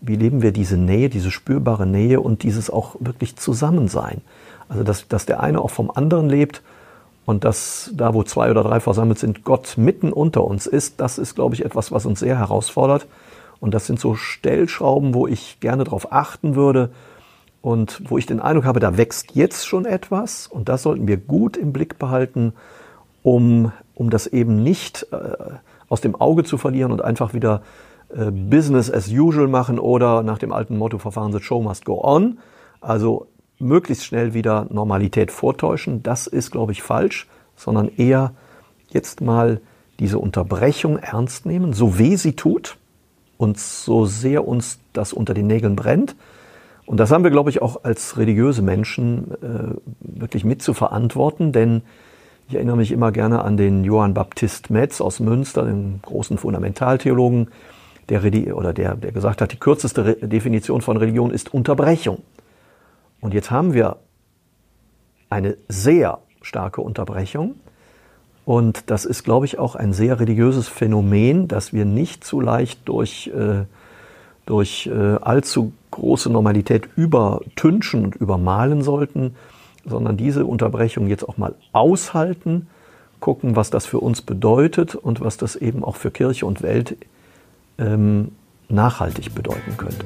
Wie 0.00 0.16
leben 0.16 0.42
wir 0.42 0.52
diese 0.52 0.76
Nähe, 0.76 1.08
diese 1.08 1.30
spürbare 1.30 1.86
Nähe 1.86 2.20
und 2.20 2.42
dieses 2.42 2.70
auch 2.70 2.96
wirklich 3.00 3.36
Zusammensein? 3.36 4.20
Also, 4.68 4.84
dass, 4.84 5.08
dass 5.08 5.26
der 5.26 5.40
eine 5.40 5.60
auch 5.60 5.70
vom 5.70 5.90
anderen 5.90 6.28
lebt 6.28 6.62
und 7.26 7.44
dass 7.44 7.90
da, 7.94 8.12
wo 8.12 8.22
zwei 8.22 8.50
oder 8.50 8.62
drei 8.62 8.80
versammelt 8.80 9.18
sind, 9.18 9.44
Gott 9.44 9.74
mitten 9.76 10.12
unter 10.12 10.44
uns 10.44 10.66
ist, 10.66 11.00
das 11.00 11.18
ist, 11.18 11.34
glaube 11.34 11.54
ich, 11.54 11.64
etwas, 11.64 11.90
was 11.90 12.06
uns 12.06 12.20
sehr 12.20 12.38
herausfordert. 12.38 13.06
Und 13.60 13.72
das 13.72 13.86
sind 13.86 13.98
so 13.98 14.14
Stellschrauben, 14.14 15.14
wo 15.14 15.26
ich 15.26 15.58
gerne 15.60 15.84
darauf 15.84 16.12
achten 16.12 16.54
würde 16.54 16.90
und 17.62 18.02
wo 18.10 18.18
ich 18.18 18.26
den 18.26 18.40
Eindruck 18.40 18.66
habe, 18.66 18.78
da 18.78 18.98
wächst 18.98 19.34
jetzt 19.34 19.66
schon 19.66 19.86
etwas. 19.86 20.46
Und 20.46 20.68
das 20.68 20.82
sollten 20.82 21.08
wir 21.08 21.16
gut 21.16 21.56
im 21.56 21.72
Blick 21.72 21.98
behalten, 21.98 22.52
um, 23.22 23.72
um 23.94 24.10
das 24.10 24.26
eben 24.26 24.62
nicht 24.62 25.06
äh, 25.12 25.16
aus 25.88 26.02
dem 26.02 26.14
Auge 26.14 26.44
zu 26.44 26.58
verlieren 26.58 26.92
und 26.92 27.02
einfach 27.02 27.32
wieder 27.32 27.62
äh, 28.14 28.30
Business 28.30 28.90
as 28.90 29.08
usual 29.08 29.48
machen 29.48 29.78
oder 29.78 30.22
nach 30.22 30.38
dem 30.38 30.52
alten 30.52 30.76
Motto 30.76 30.98
verfahren, 30.98 31.32
the 31.32 31.40
show 31.40 31.62
must 31.62 31.86
go 31.86 32.04
on. 32.04 32.38
Also 32.82 33.28
möglichst 33.64 34.04
schnell 34.04 34.34
wieder 34.34 34.66
Normalität 34.70 35.32
vortäuschen. 35.32 36.02
Das 36.02 36.26
ist, 36.26 36.52
glaube 36.52 36.72
ich, 36.72 36.82
falsch, 36.82 37.26
sondern 37.56 37.88
eher 37.88 38.32
jetzt 38.90 39.20
mal 39.20 39.60
diese 39.98 40.18
Unterbrechung 40.18 40.98
ernst 40.98 41.46
nehmen, 41.46 41.72
so 41.72 41.98
weh 41.98 42.16
sie 42.16 42.34
tut 42.34 42.76
und 43.36 43.58
so 43.58 44.06
sehr 44.06 44.46
uns 44.46 44.78
das 44.92 45.12
unter 45.12 45.34
den 45.34 45.46
Nägeln 45.46 45.76
brennt. 45.76 46.14
Und 46.86 46.98
das 46.98 47.10
haben 47.10 47.24
wir, 47.24 47.30
glaube 47.30 47.50
ich, 47.50 47.62
auch 47.62 47.84
als 47.84 48.18
religiöse 48.18 48.62
Menschen 48.62 49.30
äh, 49.42 49.74
wirklich 50.00 50.44
mit 50.44 50.62
zu 50.62 50.74
verantworten, 50.74 51.52
denn 51.52 51.82
ich 52.48 52.56
erinnere 52.56 52.76
mich 52.76 52.92
immer 52.92 53.10
gerne 53.10 53.42
an 53.42 53.56
den 53.56 53.84
Johann 53.84 54.12
Baptist 54.12 54.68
Metz 54.68 55.00
aus 55.00 55.18
Münster, 55.18 55.64
den 55.64 56.00
großen 56.02 56.36
Fundamentaltheologen, 56.36 57.48
der, 58.10 58.22
oder 58.54 58.74
der, 58.74 58.96
der 58.96 59.12
gesagt 59.12 59.40
hat, 59.40 59.52
die 59.52 59.56
kürzeste 59.56 60.16
Definition 60.20 60.82
von 60.82 60.98
Religion 60.98 61.30
ist 61.30 61.54
Unterbrechung. 61.54 62.18
Und 63.24 63.32
jetzt 63.32 63.50
haben 63.50 63.72
wir 63.72 63.96
eine 65.30 65.56
sehr 65.66 66.18
starke 66.42 66.82
Unterbrechung. 66.82 67.54
Und 68.44 68.90
das 68.90 69.06
ist, 69.06 69.24
glaube 69.24 69.46
ich, 69.46 69.58
auch 69.58 69.76
ein 69.76 69.94
sehr 69.94 70.20
religiöses 70.20 70.68
Phänomen, 70.68 71.48
dass 71.48 71.72
wir 71.72 71.86
nicht 71.86 72.22
zu 72.22 72.38
leicht 72.38 72.80
durch, 72.84 73.28
äh, 73.28 73.64
durch 74.44 74.88
äh, 74.88 75.14
allzu 75.22 75.72
große 75.90 76.28
Normalität 76.28 76.86
übertünchen 76.96 78.04
und 78.04 78.14
übermalen 78.14 78.82
sollten, 78.82 79.36
sondern 79.86 80.18
diese 80.18 80.44
Unterbrechung 80.44 81.06
jetzt 81.06 81.26
auch 81.26 81.38
mal 81.38 81.54
aushalten, 81.72 82.66
gucken, 83.20 83.56
was 83.56 83.70
das 83.70 83.86
für 83.86 84.00
uns 84.00 84.20
bedeutet 84.20 84.96
und 84.96 85.22
was 85.22 85.38
das 85.38 85.56
eben 85.56 85.82
auch 85.82 85.96
für 85.96 86.10
Kirche 86.10 86.44
und 86.44 86.60
Welt 86.60 86.98
ähm, 87.78 88.32
nachhaltig 88.68 89.34
bedeuten 89.34 89.78
könnte. 89.78 90.04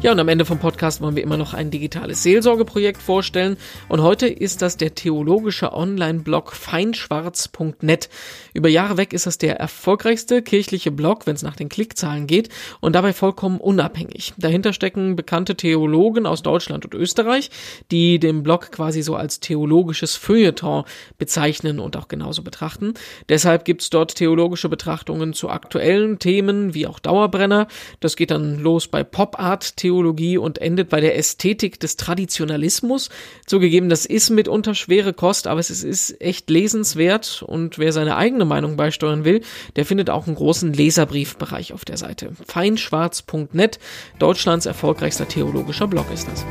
Ja, 0.00 0.12
und 0.12 0.20
am 0.20 0.28
Ende 0.28 0.44
vom 0.44 0.60
Podcast 0.60 1.00
wollen 1.00 1.16
wir 1.16 1.24
immer 1.24 1.36
noch 1.36 1.54
ein 1.54 1.72
digitales 1.72 2.22
Seelsorgeprojekt 2.22 3.02
vorstellen. 3.02 3.56
Und 3.88 4.00
heute 4.00 4.28
ist 4.28 4.62
das 4.62 4.76
der 4.76 4.94
theologische 4.94 5.72
Online-Blog 5.72 6.52
feinschwarz.net. 6.52 8.08
Über 8.54 8.68
Jahre 8.68 8.96
weg 8.96 9.12
ist 9.12 9.26
das 9.26 9.38
der 9.38 9.58
erfolgreichste 9.58 10.40
kirchliche 10.40 10.92
Blog, 10.92 11.26
wenn 11.26 11.34
es 11.34 11.42
nach 11.42 11.56
den 11.56 11.68
Klickzahlen 11.68 12.28
geht, 12.28 12.48
und 12.78 12.94
dabei 12.94 13.12
vollkommen 13.12 13.58
unabhängig. 13.58 14.34
Dahinter 14.36 14.72
stecken 14.72 15.16
bekannte 15.16 15.56
Theologen 15.56 16.26
aus 16.26 16.42
Deutschland 16.42 16.84
und 16.84 16.94
Österreich, 16.94 17.50
die 17.90 18.20
den 18.20 18.44
Blog 18.44 18.70
quasi 18.70 19.02
so 19.02 19.16
als 19.16 19.40
theologisches 19.40 20.14
Feuilleton 20.14 20.84
bezeichnen 21.18 21.80
und 21.80 21.96
auch 21.96 22.06
genauso 22.06 22.44
betrachten. 22.44 22.94
Deshalb 23.28 23.64
gibt's 23.64 23.90
dort 23.90 24.14
theologische 24.14 24.68
Betrachtungen 24.68 25.32
zu 25.32 25.50
aktuellen 25.50 26.20
Themen 26.20 26.72
wie 26.72 26.86
auch 26.86 27.00
Dauerbrenner. 27.00 27.66
Das 27.98 28.14
geht 28.14 28.30
dann 28.30 28.60
los 28.60 28.86
bei 28.86 29.02
Pop-Art-Theologie 29.02 29.87
Theologie 29.88 30.36
und 30.36 30.58
endet 30.58 30.90
bei 30.90 31.00
der 31.00 31.16
Ästhetik 31.16 31.80
des 31.80 31.96
Traditionalismus. 31.96 33.08
Zugegeben, 33.46 33.88
das 33.88 34.04
ist 34.04 34.28
mitunter 34.28 34.74
schwere 34.74 35.14
Kost, 35.14 35.46
aber 35.46 35.60
es 35.60 35.70
ist 35.70 36.20
echt 36.20 36.50
lesenswert 36.50 37.42
und 37.46 37.78
wer 37.78 37.92
seine 37.92 38.16
eigene 38.16 38.44
Meinung 38.44 38.76
beisteuern 38.76 39.24
will, 39.24 39.40
der 39.76 39.86
findet 39.86 40.10
auch 40.10 40.26
einen 40.26 40.36
großen 40.36 40.74
Leserbriefbereich 40.74 41.72
auf 41.72 41.86
der 41.86 41.96
Seite. 41.96 42.32
Feinschwarz.net, 42.46 43.78
Deutschlands 44.18 44.66
erfolgreichster 44.66 45.26
theologischer 45.26 45.86
Blog 45.86 46.06
ist 46.12 46.28
das. 46.28 46.44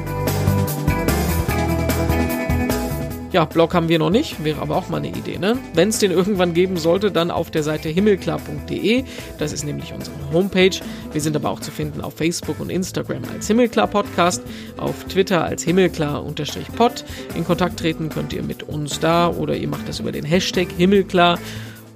Ja, 3.37 3.45
Blog 3.45 3.75
haben 3.75 3.87
wir 3.87 3.99
noch 3.99 4.09
nicht, 4.09 4.43
wäre 4.43 4.63
aber 4.63 4.75
auch 4.75 4.89
mal 4.89 4.97
eine 4.97 5.09
Idee, 5.09 5.37
ne? 5.37 5.59
Wenn 5.75 5.89
es 5.89 5.99
den 5.99 6.09
irgendwann 6.09 6.55
geben 6.55 6.75
sollte, 6.75 7.11
dann 7.11 7.29
auf 7.29 7.51
der 7.51 7.61
Seite 7.61 7.87
himmelklar.de. 7.87 9.03
Das 9.37 9.53
ist 9.53 9.63
nämlich 9.63 9.93
unsere 9.93 10.15
Homepage. 10.33 10.71
Wir 11.11 11.21
sind 11.21 11.35
aber 11.35 11.51
auch 11.51 11.59
zu 11.59 11.69
finden 11.69 12.01
auf 12.01 12.15
Facebook 12.15 12.59
und 12.59 12.71
Instagram 12.71 13.21
als 13.31 13.45
Himmelklar 13.45 13.85
Podcast, 13.85 14.41
auf 14.77 15.03
Twitter 15.03 15.43
als 15.43 15.61
Himmelklar-Pod. 15.61 17.05
In 17.35 17.45
Kontakt 17.45 17.77
treten 17.79 18.09
könnt 18.09 18.33
ihr 18.33 18.41
mit 18.41 18.63
uns 18.63 18.99
da 18.99 19.27
oder 19.27 19.55
ihr 19.55 19.67
macht 19.67 19.87
das 19.87 19.99
über 19.99 20.11
den 20.11 20.25
Hashtag 20.25 20.69
Himmelklar. 20.75 21.37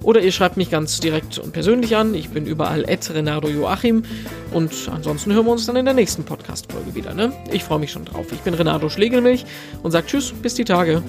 Oder 0.02 0.20
ihr 0.20 0.32
schreibt 0.32 0.56
mich 0.56 0.70
ganz 0.70 1.00
direkt 1.00 1.38
und 1.38 1.52
persönlich 1.52 1.96
an. 1.96 2.14
Ich 2.14 2.30
bin 2.30 2.46
überall 2.46 2.84
at 2.88 3.08
Renato 3.14 3.48
Joachim. 3.48 4.04
Und 4.52 4.72
ansonsten 4.92 5.32
hören 5.32 5.46
wir 5.46 5.52
uns 5.52 5.66
dann 5.66 5.76
in 5.76 5.84
der 5.84 5.94
nächsten 5.94 6.24
Podcast-Folge 6.24 6.94
wieder. 6.94 7.14
Ne? 7.14 7.32
Ich 7.50 7.64
freue 7.64 7.78
mich 7.78 7.92
schon 7.92 8.04
drauf. 8.04 8.26
Ich 8.32 8.40
bin 8.40 8.54
Renato 8.54 8.88
Schlegelmilch 8.88 9.44
und 9.82 9.90
sage 9.90 10.06
Tschüss, 10.06 10.32
bis 10.32 10.54
die 10.54 10.64
Tage. 10.64 11.02